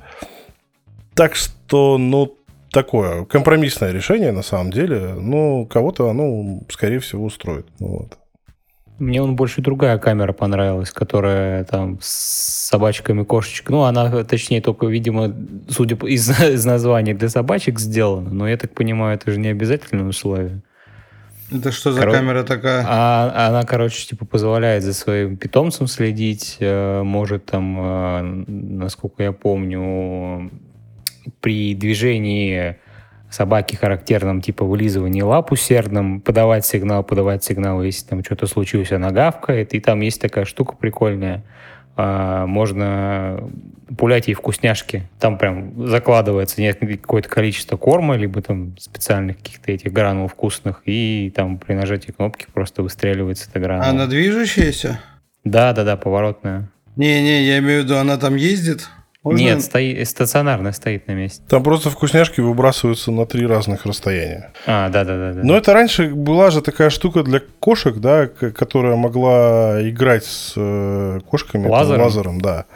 [1.15, 2.38] Так что, ну,
[2.71, 5.15] такое компромиссное решение на самом деле.
[5.15, 7.67] Ну, кого-то оно, скорее всего, устроит.
[7.79, 8.19] Вот.
[8.99, 13.77] Мне он больше другая камера понравилась, которая там с собачками, кошечкой.
[13.77, 15.33] Ну, она, точнее, только, видимо,
[15.69, 18.31] судя из, из названия, для собачек сделана.
[18.31, 20.63] Но я так понимаю, это же не обязательное условие.
[21.51, 22.11] Это что за Кор...
[22.11, 22.85] камера такая?
[22.87, 29.33] А, она, короче, типа позволяет за своим питомцем следить, э, может там, э, насколько я
[29.33, 30.51] помню,
[31.41, 32.77] при движении
[33.31, 39.11] собаки характерном типа вылизывании лап усердном, подавать сигнал, подавать сигнал, если там что-то случилось, она
[39.11, 39.75] гавкает.
[39.75, 41.45] И там есть такая штука прикольная.
[41.97, 43.51] А, можно
[43.97, 45.09] пулять ей вкусняшки.
[45.19, 51.59] Там прям закладывается какое-то количество корма, либо там специальных каких-то этих гранул вкусных, и там
[51.59, 53.89] при нажатии кнопки просто выстреливается эта гранула.
[53.89, 55.01] Она движущаяся?
[55.45, 56.71] Да, да, да, поворотная.
[56.97, 58.89] Не-не, я имею в виду, она там ездит?
[59.33, 59.45] Можно...
[59.45, 61.43] Нет, стоит, стационарно стоит на месте.
[61.49, 64.53] Там просто вкусняшки выбрасываются на три разных расстояния.
[64.67, 65.33] А, да, да, да.
[65.35, 65.41] да.
[65.43, 71.21] Но это раньше была же такая штука для кошек, да, которая могла играть с э,
[71.29, 72.67] кошками лазером, лазером да.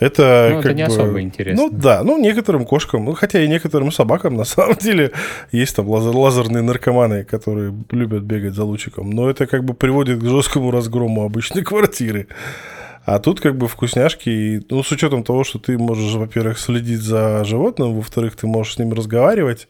[0.00, 1.62] Это, ну, как это не бы, особо интересно.
[1.62, 5.12] Ну да, ну некоторым кошкам, ну хотя и некоторым собакам на самом деле
[5.52, 10.20] есть там лазер, лазерные наркоманы, которые любят бегать за лучиком, но это как бы приводит
[10.20, 12.28] к жесткому разгрому обычной квартиры.
[13.04, 17.44] А тут как бы вкусняшки, ну, с учетом того, что ты можешь, во-первых, следить за
[17.44, 19.68] животным, во-вторых, ты можешь с ним разговаривать,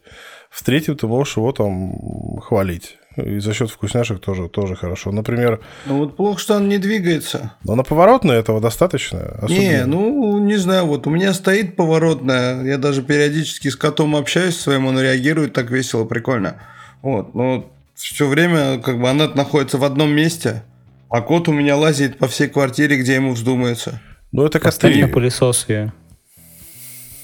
[0.49, 2.97] в-третьем, ты можешь его там хвалить.
[3.17, 5.11] И за счет вкусняшек тоже, тоже хорошо.
[5.11, 5.59] Например...
[5.85, 7.53] Ну вот плохо, что он не двигается.
[7.63, 9.19] Но на поворотной этого достаточно.
[9.41, 9.59] Особенно...
[9.59, 14.57] Не, ну, не знаю, вот у меня стоит поворотная, я даже периодически с котом общаюсь
[14.57, 16.61] своим, он реагирует так весело, прикольно.
[17.01, 20.63] Вот, но все время как бы она находится в одном месте,
[21.11, 24.01] а кот у меня лазит по всей квартире, где ему вздумается.
[24.31, 25.01] Ну, это коты.
[25.01, 25.93] на пылесос ее.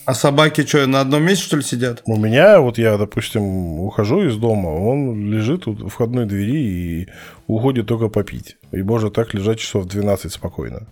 [0.05, 2.01] А собаки что, на одном месте, что ли, сидят?
[2.05, 3.41] У меня, вот я, допустим,
[3.79, 7.07] ухожу из дома, он лежит у входной двери и
[7.47, 8.57] уходит только попить.
[8.71, 10.87] И может так лежать часов 12 спокойно.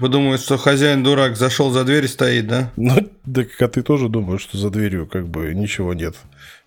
[0.00, 2.70] Вы думаете, что хозяин дурак зашел за дверь и стоит, да?
[2.76, 6.16] Ну, да коты тоже думают, что за дверью как бы ничего нет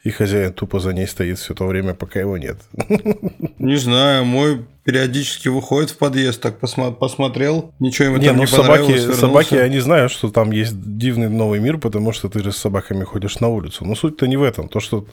[0.08, 2.58] и хозяин тупо за ней стоит все то время, пока его нет.
[3.60, 8.44] Не знаю, мой периодически выходит в подъезд, так посма- посмотрел, ничего ему не, там ну,
[8.44, 12.42] не собаки, понравилось, собаки, они знают, что там есть дивный новый мир, потому что ты
[12.42, 13.84] же с собаками ходишь на улицу.
[13.84, 14.70] Но суть-то не в этом.
[14.70, 15.06] То, что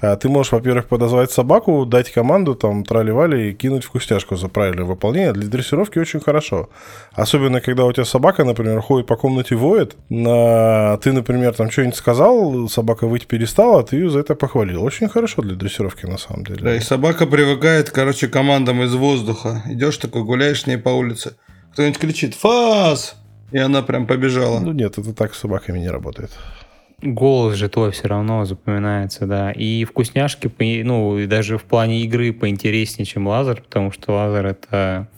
[0.00, 4.86] а, ты можешь, во-первых, подозвать собаку, дать команду, там, трали-вали и кинуть вкусняшку за правильное
[4.86, 5.34] выполнение.
[5.34, 6.70] Для дрессировки очень хорошо.
[7.12, 10.96] Особенно, когда у тебя собака, например, ходит по комнате, воет, на...
[11.02, 14.82] ты, например, там что-нибудь сказал, собака выть перестала, ты ее за это похвалил.
[14.82, 16.60] Очень хорошо для дрессировки, на самом деле.
[16.62, 19.17] Да, и собака привыкает, короче, командам из воздуха.
[19.66, 21.36] Идешь такой, гуляешь с ней по улице.
[21.72, 23.16] Кто-нибудь кричит «Фас!»
[23.52, 24.60] И она прям побежала.
[24.60, 26.30] Ну нет, это так с собаками не работает.
[27.00, 29.52] Голос же твой все равно запоминается, да.
[29.52, 30.50] И вкусняшки,
[30.82, 35.08] ну, и даже в плане игры поинтереснее, чем лазер, потому что лазер— это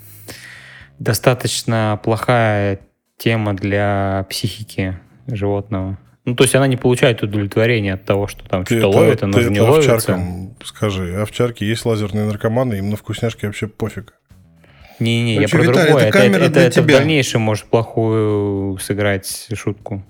[0.99, 2.81] достаточно плохая
[3.17, 5.99] тема для психики животного.
[6.31, 9.51] Ну, то есть она не получает удовлетворения от того, что там что-то ловит, она же
[9.51, 9.95] не ловится.
[9.95, 14.14] Овчаркам скажи, овчарки есть лазерные наркоманы, им на вкусняшки вообще пофиг.
[14.99, 16.05] Не-не, я про Виталий, другое.
[16.09, 20.05] Это, это, это, это в дальнейшем может плохую сыграть шутку.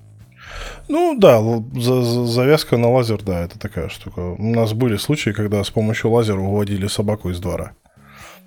[0.88, 1.40] Ну да,
[1.80, 4.20] завязка на лазер, да, это такая штука.
[4.20, 7.72] У нас были случаи, когда с помощью лазера уводили собаку из двора.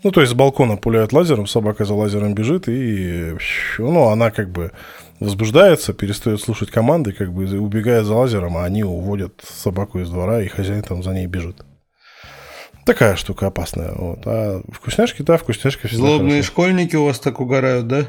[0.03, 3.37] Ну, то есть с балкона пуляют лазером, собака за лазером бежит, и
[3.77, 4.71] ну, она как бы
[5.19, 10.41] возбуждается, перестает слушать команды, как бы убегает за лазером, а они уводят собаку из двора,
[10.41, 11.65] и хозяин там за ней бежит.
[12.85, 13.93] Такая штука опасная.
[13.93, 14.19] Вот.
[14.25, 16.47] А вкусняшки, да, вкусняшки всегда Злобные хорошо.
[16.47, 18.05] школьники у вас так угорают, да?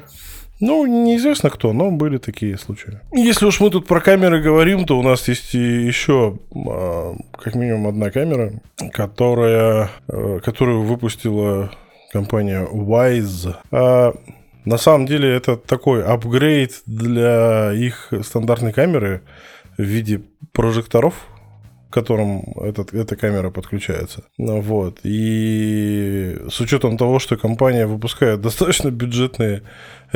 [0.60, 3.00] Ну, неизвестно кто, но были такие случаи.
[3.12, 7.88] Если уж мы тут про камеры говорим, то у нас есть еще а, как минимум
[7.88, 8.52] одна камера,
[8.92, 11.72] которая, э, которую выпустила
[12.12, 13.56] компания Wise.
[14.64, 19.22] На самом деле это такой апгрейд для их стандартной камеры
[19.76, 21.14] в виде прожекторов,
[21.90, 24.24] к которым этот, эта камера подключается.
[24.38, 25.00] Вот.
[25.02, 29.62] И с учетом того, что компания выпускает достаточно бюджетные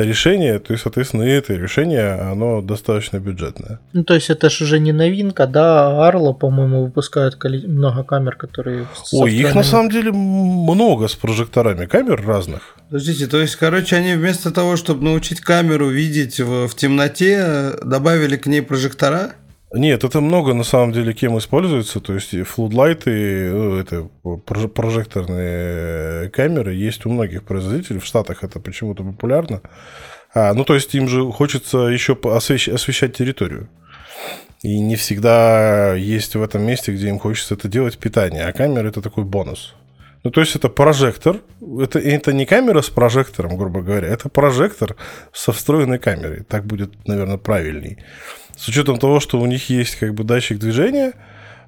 [0.03, 3.79] решения, то есть, соответственно, и это решение, оно достаточно бюджетное.
[3.93, 8.87] Ну, то есть это же уже не новинка, да, Арла, по-моему, выпускают много камер, которые...
[9.11, 12.75] Ой, их на самом деле много с прожекторами камер разных.
[12.89, 18.35] Подождите, то есть, короче, они вместо того, чтобы научить камеру видеть в, в темноте, добавили
[18.37, 19.33] к ней прожектора?
[19.71, 21.99] Нет, это много на самом деле кем используется.
[21.99, 24.09] То есть флудлайты, ну, это
[24.73, 27.99] прожекторные камеры есть у многих производителей.
[27.99, 29.61] В Штатах это почему-то популярно.
[30.33, 33.69] А, ну, то есть им же хочется еще освещ- освещать территорию.
[34.63, 38.45] И не всегда есть в этом месте, где им хочется это делать, питание.
[38.45, 39.75] А камера это такой бонус.
[40.23, 41.37] Ну, то есть это прожектор.
[41.81, 44.07] Это, это не камера с прожектором, грубо говоря.
[44.07, 44.95] Это прожектор
[45.31, 46.43] со встроенной камерой.
[46.43, 47.99] Так будет, наверное, правильней
[48.59, 51.13] с учетом того, что у них есть как бы датчик движения,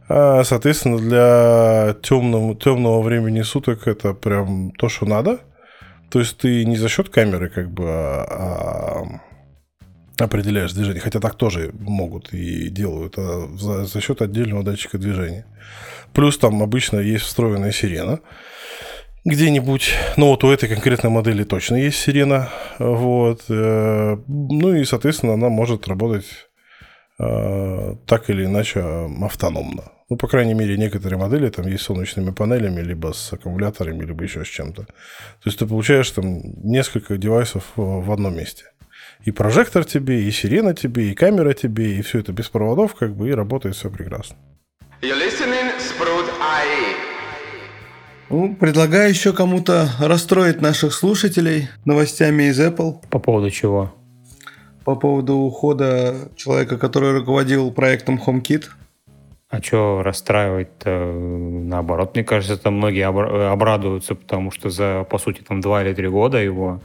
[0.09, 5.39] а, соответственно, для темного, темного времени суток это прям то, что надо.
[6.09, 9.21] То есть ты не за счет камеры как бы а, а
[10.25, 15.45] определяешь движение, хотя так тоже могут и делают, а за, за счет отдельного датчика движения.
[16.13, 18.19] Плюс там обычно есть встроенная сирена
[19.23, 19.93] где-нибудь.
[20.17, 22.49] Ну, вот у этой конкретной модели точно есть сирена.
[22.79, 23.43] Вот.
[23.49, 26.25] Э, ну и, соответственно, она может работать
[27.23, 28.79] Э, так или иначе
[29.21, 29.83] автономно.
[30.09, 34.23] Ну, по крайней мере, некоторые модели там есть с солнечными панелями, либо с аккумуляторами, либо
[34.23, 34.85] еще с чем-то.
[34.85, 38.65] То есть ты получаешь там несколько девайсов в одном месте.
[39.23, 43.15] И прожектор тебе, и сирена тебе, и камера тебе, и все это без проводов, как
[43.15, 44.35] бы, и работает все прекрасно.
[48.29, 52.95] Ну, предлагаю еще кому-то расстроить наших слушателей новостями из Apple.
[53.09, 53.93] По поводу чего?
[54.83, 58.65] по поводу ухода человека, который руководил проектом HomeKit.
[59.49, 60.89] А что расстраивать-то?
[60.89, 66.07] Наоборот, мне кажется, там многие обрадуются, потому что за, по сути, там два или три
[66.07, 66.81] года его,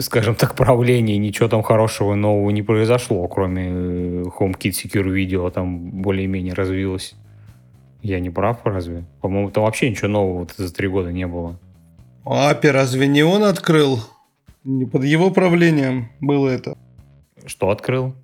[0.00, 5.90] скажем так, правления ничего там хорошего нового не произошло, кроме э, HomeKit Secure Video там
[6.02, 7.14] более-менее развилось.
[8.02, 9.04] Я не прав, разве?
[9.20, 11.58] По-моему, там вообще ничего нового вот за три года не было.
[12.24, 14.00] А API разве не он открыл
[14.68, 16.76] не под его правлением было это.
[17.46, 18.14] Что открыл?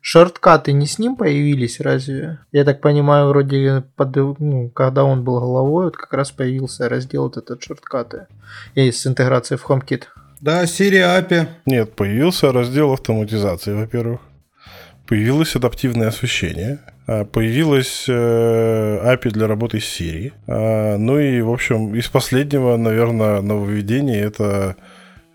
[0.00, 2.38] Шорткаты не с ним появились, разве?
[2.52, 7.24] Я так понимаю, вроде под, ну, когда он был головой, вот как раз появился раздел
[7.24, 8.26] вот этот шорткаты.
[8.74, 10.04] Есть с интеграцией в HomeKit.
[10.40, 11.46] Да, Siri API.
[11.66, 14.20] Нет, появился раздел автоматизации, во-первых.
[15.06, 16.80] Появилось адаптивное освещение.
[17.06, 20.32] А, появилась э, API для работы с Siri.
[20.46, 24.76] А, ну и, в общем, из последнего, наверное, нововведение это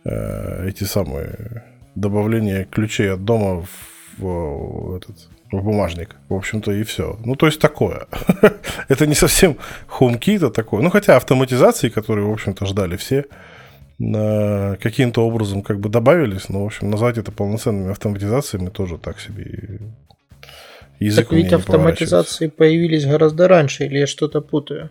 [0.04, 3.66] Э, эти самые добавления ключей от дома
[4.18, 6.16] в, этот в бумажник.
[6.30, 7.20] В общем-то, и все.
[7.24, 8.08] Ну, то есть такое.
[8.88, 9.58] Это не совсем
[9.99, 10.82] HomeKit, а такое.
[10.82, 13.26] Ну, хотя автоматизации, которые, в общем-то, ждали все,
[14.82, 19.80] каким-то образом как бы добавились, но, в общем, назвать это полноценными автоматизациями тоже так себе
[20.99, 24.89] язык Так ведь автоматизации появились гораздо раньше, или я что-то путаю?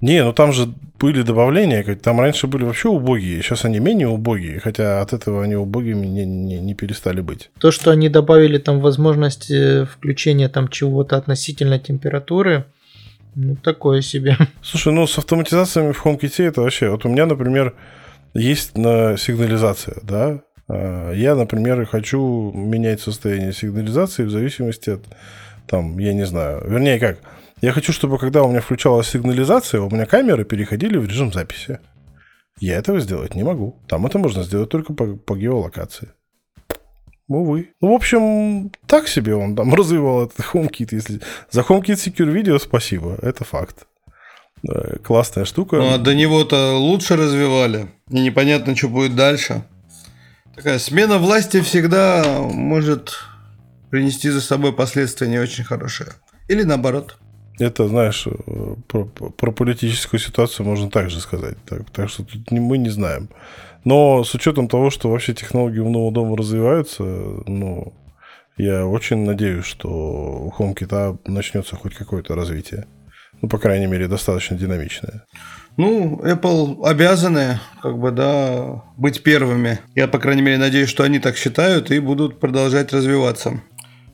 [0.00, 4.60] Не, ну там же были добавления, там раньше были вообще убогие, сейчас они менее убогие,
[4.60, 7.50] хотя от этого они убогими не, не, не перестали быть.
[7.58, 12.66] То, что они добавили там возможность э, включения там чего-то относительно температуры,
[13.34, 14.36] ну, такое себе.
[14.62, 16.90] Слушай, ну с автоматизациями в HomeKit это вообще...
[16.90, 17.74] Вот у меня, например,
[18.38, 20.42] есть на сигнализация, да?
[20.68, 25.04] А, я, например, хочу менять состояние сигнализации в зависимости от,
[25.66, 27.18] там, я не знаю, вернее как,
[27.62, 31.80] я хочу, чтобы когда у меня включалась сигнализация, у меня камеры переходили в режим записи.
[32.58, 33.76] Я этого сделать не могу.
[33.86, 36.08] Там это можно сделать только по, по геолокации.
[37.28, 37.70] Увы.
[37.80, 40.88] Ну, в общем, так себе он там развивал этот HomeKit.
[40.92, 41.20] Если...
[41.50, 43.86] За HomeKit Secure Video спасибо, это факт.
[45.04, 45.76] Классная штука.
[45.76, 47.88] Ну, а до него-то лучше развивали.
[48.10, 49.64] И непонятно, что будет дальше.
[50.54, 53.18] Такая смена власти всегда может
[53.90, 56.12] принести за собой последствия не очень хорошие.
[56.48, 57.18] Или наоборот.
[57.58, 58.26] Это, знаешь,
[58.88, 61.56] про, про политическую ситуацию можно также сказать.
[61.64, 63.28] Так, так что тут мы не знаем.
[63.84, 67.92] Но с учетом того, что вообще технологии умного дома развиваются, ну,
[68.56, 72.86] я очень надеюсь, что у HomeKit начнется хоть какое-то развитие.
[73.42, 75.24] Ну, по крайней мере, достаточно динамичное.
[75.76, 79.80] Ну, Apple обязаны, как бы, да, быть первыми.
[79.94, 83.60] Я, по крайней мере, надеюсь, что они так считают и будут продолжать развиваться.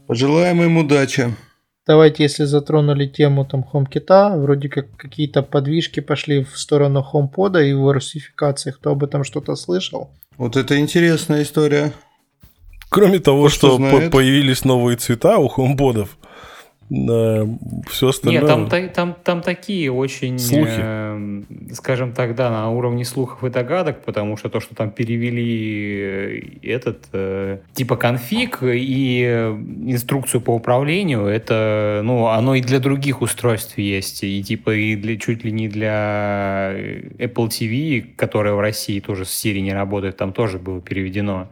[0.08, 1.32] Пожелаем им удачи.
[1.86, 7.72] Давайте, если затронули тему там HomeKit, вроде как какие-то подвижки пошли в сторону HomePod и
[7.72, 10.10] в русификациях, кто об этом что-то слышал?
[10.36, 11.92] Вот это интересная история.
[12.88, 16.08] Кроме того, Кто что, что появились новые цвета у HomePod'ов,
[17.88, 18.42] все остальное...
[18.42, 20.78] Нет, там, та- там, там такие очень, Слухи.
[20.78, 26.60] э, скажем так, да, на уровне слухов и догадок, потому что то, что там перевели
[26.62, 29.52] э, этот, э, типа конфиг и э,
[29.86, 35.16] инструкцию по управлению, это, ну, оно и для других устройств есть, и типа и для,
[35.16, 36.72] чуть ли не для
[37.18, 41.48] Apple TV, которая в России тоже с Siri не работает, там тоже было переведено.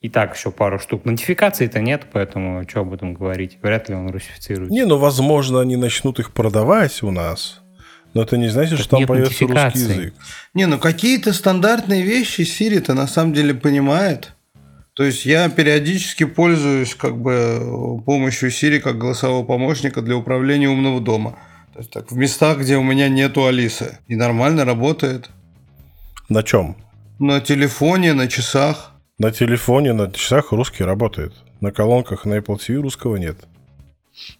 [0.00, 1.04] И так еще пару штук.
[1.04, 3.58] Нотификаций-то нет, поэтому что об этом говорить?
[3.62, 4.70] Вряд ли он русифицирует.
[4.70, 7.60] Не, ну, возможно, они начнут их продавать у нас.
[8.14, 10.14] Но это не значит, Так что там появится русский язык.
[10.54, 14.32] Не, ну какие-то стандартные вещи Siri-то на самом деле понимает.
[14.94, 21.00] То есть я периодически пользуюсь как бы помощью Siri как голосового помощника для управления умного
[21.00, 21.38] дома.
[21.72, 23.98] То есть так в местах, где у меня нету Алисы.
[24.08, 25.30] И нормально работает.
[26.28, 26.76] На чем?
[27.20, 28.94] На телефоне, на часах.
[29.18, 31.32] На телефоне, на часах русский работает.
[31.60, 33.36] На колонках на Apple TV русского нет.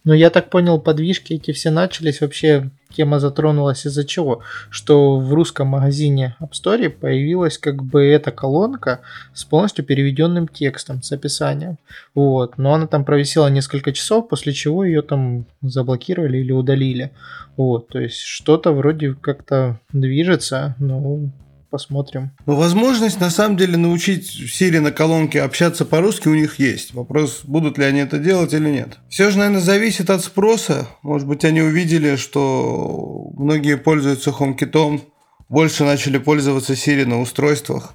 [0.05, 2.21] Но я так понял, подвижки эти все начались.
[2.21, 4.41] Вообще тема затронулась из-за чего?
[4.69, 9.01] Что в русском магазине App Store появилась как бы эта колонка
[9.33, 11.77] с полностью переведенным текстом, с описанием.
[12.15, 12.57] Вот.
[12.57, 17.11] Но она там провисела несколько часов, после чего ее там заблокировали или удалили.
[17.57, 17.89] Вот.
[17.89, 20.75] То есть что-то вроде как-то движется.
[20.79, 21.31] Ну,
[21.69, 22.31] посмотрим.
[22.45, 26.93] Но возможность на самом деле научить Siri на колонке общаться по-русски у них есть.
[26.93, 28.97] Вопрос, будут ли они это делать или нет.
[29.09, 30.87] Все же, наверное, зависит от спроса.
[31.03, 35.01] Может быть, они увидели, что многие пользуются HomeKit,
[35.49, 37.93] больше начали пользоваться Siri на устройствах.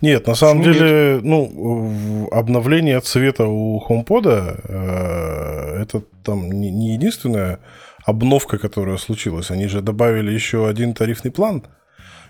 [0.00, 6.70] Нет, на самом Почему деле, ну, в- обновление цвета у HomePod э, это там не,
[6.70, 7.58] не единственная
[8.04, 9.50] обновка, которая случилась.
[9.50, 11.64] Они же добавили еще один тарифный план,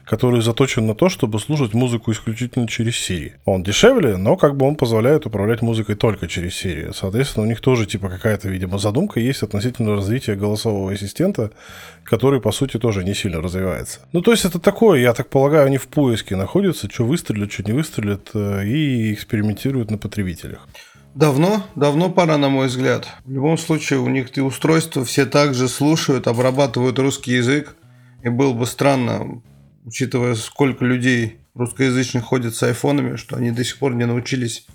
[0.08, 3.32] который заточен на то, чтобы слушать музыку исключительно через Siri.
[3.44, 6.92] Он дешевле, но как бы он позволяет управлять музыкой только через Siri.
[6.94, 11.50] Соответственно, у них тоже типа какая-то, видимо, задумка есть относительно развития голосового ассистента,
[12.04, 14.00] который, по сути, тоже не сильно развивается.
[14.12, 17.64] Ну, то есть это такое, я так полагаю, они в поиске находятся, что выстрелят, что
[17.64, 20.66] не выстрелят, э, и экспериментируют на потребителях.
[21.14, 23.08] Давно, давно пора, на мой взгляд.
[23.26, 27.76] В любом случае, у них и устройства все также слушают, обрабатывают русский язык.
[28.22, 29.42] И было бы странно,
[29.88, 34.66] учитывая, сколько людей русскоязычных ходят с айфонами, что они до сих пор не научились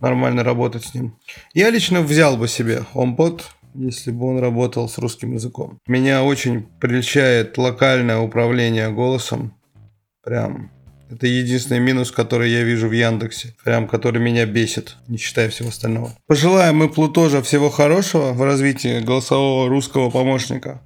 [0.00, 1.18] нормально работать с ним.
[1.54, 3.42] Я лично взял бы себе HomePod,
[3.74, 5.78] если бы он работал с русским языком.
[5.86, 9.54] Меня очень прельщает локальное управление голосом.
[10.24, 10.70] Прям
[11.10, 13.54] это единственный минус, который я вижу в Яндексе.
[13.62, 16.12] Прям, который меня бесит, не считая всего остального.
[16.26, 20.80] Пожелаем мы тоже всего хорошего в развитии голосового русского помощника.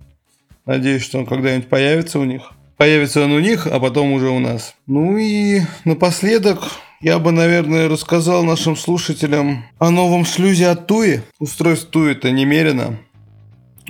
[0.66, 2.52] Надеюсь, что он когда-нибудь появится у них.
[2.80, 4.74] Появится он у них, а потом уже у нас.
[4.86, 6.60] Ну и напоследок
[7.02, 11.20] я бы, наверное, рассказал нашим слушателям о новом шлюзе от Туи.
[11.38, 12.96] Устройств Туи-то немерено.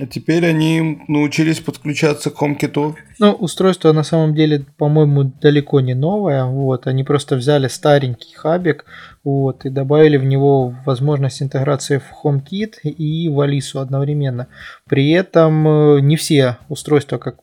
[0.00, 2.96] А теперь они научились подключаться к HomeKit.
[3.20, 6.44] Ну, устройство на самом деле, по-моему, далеко не новое.
[6.46, 8.86] Вот, они просто взяли старенький хабик,
[9.22, 14.48] вот, и добавили в него возможность интеграции в HomeKit и в Алису одновременно.
[14.88, 17.36] При этом э, не все устройства, как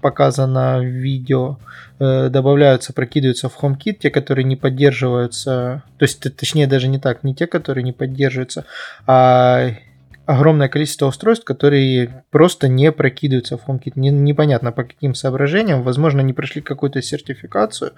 [0.00, 1.58] показано в видео,
[1.98, 7.24] э, добавляются, прокидываются в HomeKit, те, которые не поддерживаются, то есть, точнее, даже не так,
[7.24, 8.64] не те, которые не поддерживаются,
[9.06, 9.70] а
[10.30, 13.92] огромное количество устройств, которые просто не прокидываются в HomeKit.
[13.96, 15.82] Не- непонятно по каким соображениям.
[15.82, 17.92] Возможно, не прошли какую-то сертификацию,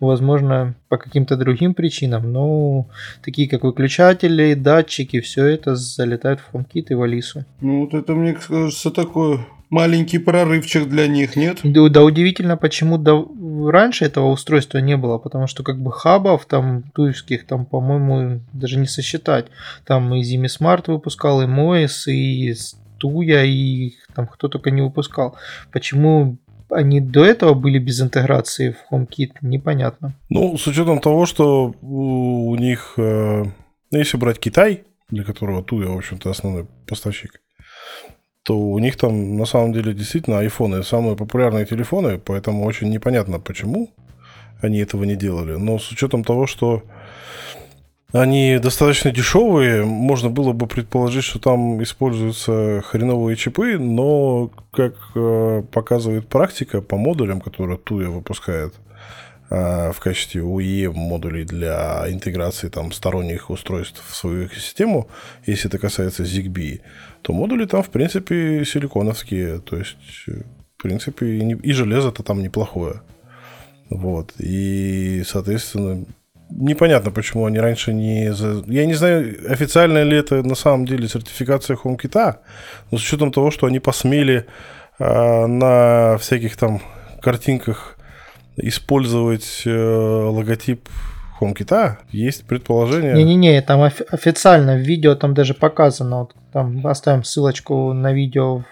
[0.00, 2.32] возможно, по каким-то другим причинам.
[2.32, 2.86] Но
[3.24, 7.44] такие как выключатели, датчики, все это залетает в HomeKit и в Алису.
[7.60, 9.40] Ну, вот это, мне кажется, такой
[9.70, 11.60] маленький прорывчик для них, нет?
[11.62, 13.24] Да, да удивительно, почему да-
[13.70, 18.78] раньше этого устройства не было, потому что как бы хабов там туевских там, по-моему, даже
[18.78, 19.46] не сосчитать.
[19.84, 22.54] Там и Zimi Smart выпускал, и Moes, и
[22.98, 25.36] Туя, и там кто только не выпускал.
[25.72, 26.38] Почему
[26.70, 30.14] они до этого были без интеграции в HomeKit, непонятно.
[30.28, 33.44] Ну, с учетом того, что у, них, э,
[33.90, 37.40] ну, если брать Китай, для которого Туя, в общем-то, основной поставщик,
[38.48, 43.38] то у них там на самом деле действительно айфоны самые популярные телефоны, поэтому очень непонятно,
[43.38, 43.90] почему
[44.62, 45.56] они этого не делали.
[45.56, 46.82] Но с учетом того, что
[48.10, 55.62] они достаточно дешевые, можно было бы предположить, что там используются хреновые чипы, но, как э,
[55.70, 58.72] показывает практика по модулям, которые Туя выпускает,
[59.50, 65.08] в качестве UE модулей для интеграции там сторонних устройств в свою систему,
[65.46, 66.80] если это касается ZigBee,
[67.22, 69.96] то модули там, в принципе, силиконовские, то есть,
[70.28, 70.42] э,
[70.76, 73.00] в принципе, и, не- и железо-то там неплохое.
[73.90, 76.04] Вот, и, соответственно,
[76.50, 78.32] непонятно, почему они раньше не...
[78.34, 78.62] За...
[78.66, 82.36] Я не знаю, официально ли это на самом деле сертификация HomeKit,
[82.90, 84.46] но с учетом того, что они посмели
[84.98, 86.82] э, на всяких там
[87.22, 87.97] картинках
[88.58, 90.88] использовать э, логотип
[91.40, 93.14] HomeKit, есть предположение...
[93.14, 98.58] Не-не-не, там офи- официально в видео там даже показано, вот, там оставим ссылочку на видео
[98.58, 98.64] в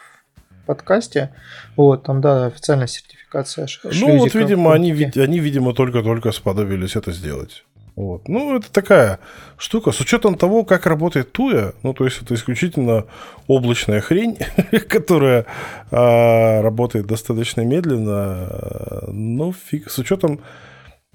[0.66, 1.30] подкасте,
[1.76, 3.68] вот, там, да, официальная сертификация.
[3.84, 7.64] Ну, вот, видимо, они, они, видимо, только-только сподобились это сделать.
[7.96, 8.28] Вот.
[8.28, 9.18] Ну, это такая
[9.56, 9.90] штука.
[9.90, 13.06] С учетом того, как работает Туя, ну, то есть это исключительно
[13.46, 14.36] облачная хрень,
[14.88, 15.46] которая
[15.90, 19.04] а, работает достаточно медленно.
[19.08, 19.90] Ну, фиг.
[19.90, 20.40] С учетом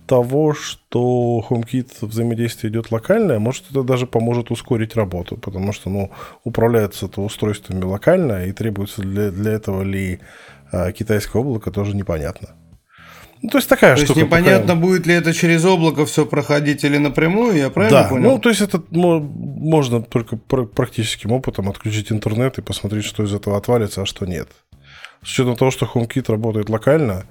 [0.07, 6.09] того, что HomeKit взаимодействие идет локальное, может, это даже поможет ускорить работу, потому что, ну,
[6.43, 10.19] управляется это устройствами локально, и требуется для, для этого ли
[10.71, 12.49] а, китайское облако, тоже непонятно.
[13.42, 14.14] Ну, то есть такая то штука.
[14.14, 14.80] То есть непонятно, пока...
[14.80, 18.32] будет ли это через облако все проходить или напрямую, я правильно да, понял?
[18.32, 23.58] Ну, то есть это можно только практическим опытом отключить интернет и посмотреть, что из этого
[23.58, 24.50] отвалится, а что нет.
[25.24, 27.26] С учетом того, что HomeKit работает локально,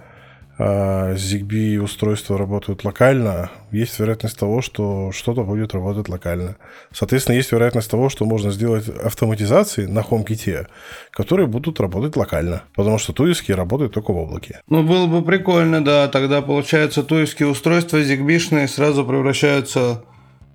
[0.60, 6.56] ZigBee устройства работают локально, есть вероятность того, что что-то будет работать локально.
[6.92, 10.66] Соответственно, есть вероятность того, что можно сделать автоматизации на HomeKit,
[11.12, 14.60] которые будут работать локально, потому что туевские работают только в облаке.
[14.68, 16.08] Ну, было бы прикольно, да.
[16.08, 20.04] Тогда, получается, туевские устройства ZigBee сразу превращаются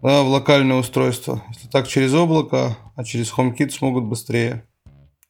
[0.04, 1.42] да, в локальное устройство.
[1.50, 4.66] Если так через облако, а через HomeKit смогут быстрее.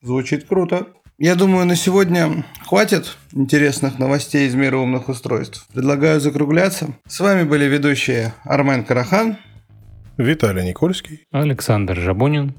[0.02, 0.88] Звучит круто.
[1.18, 5.66] Я думаю, на сегодня хватит интересных новостей из мира умных устройств.
[5.74, 6.90] Предлагаю закругляться.
[7.08, 9.38] С вами были ведущие Армен Карахан,
[10.18, 12.56] Виталий Никольский, Александр Жабунин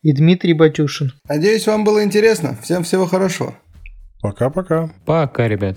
[0.00, 1.12] и Дмитрий Батюшин.
[1.28, 2.56] Надеюсь, вам было интересно.
[2.62, 3.54] Всем всего хорошего.
[4.22, 4.90] Пока-пока.
[5.04, 5.76] Пока, ребят.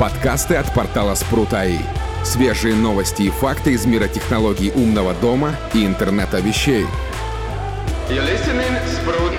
[0.00, 1.78] Подкасты от портала Спрут.АИ.
[2.24, 6.86] Свежие новости и факты из мира технологий умного дома и интернета вещей.
[8.10, 9.37] You're listening, Sprout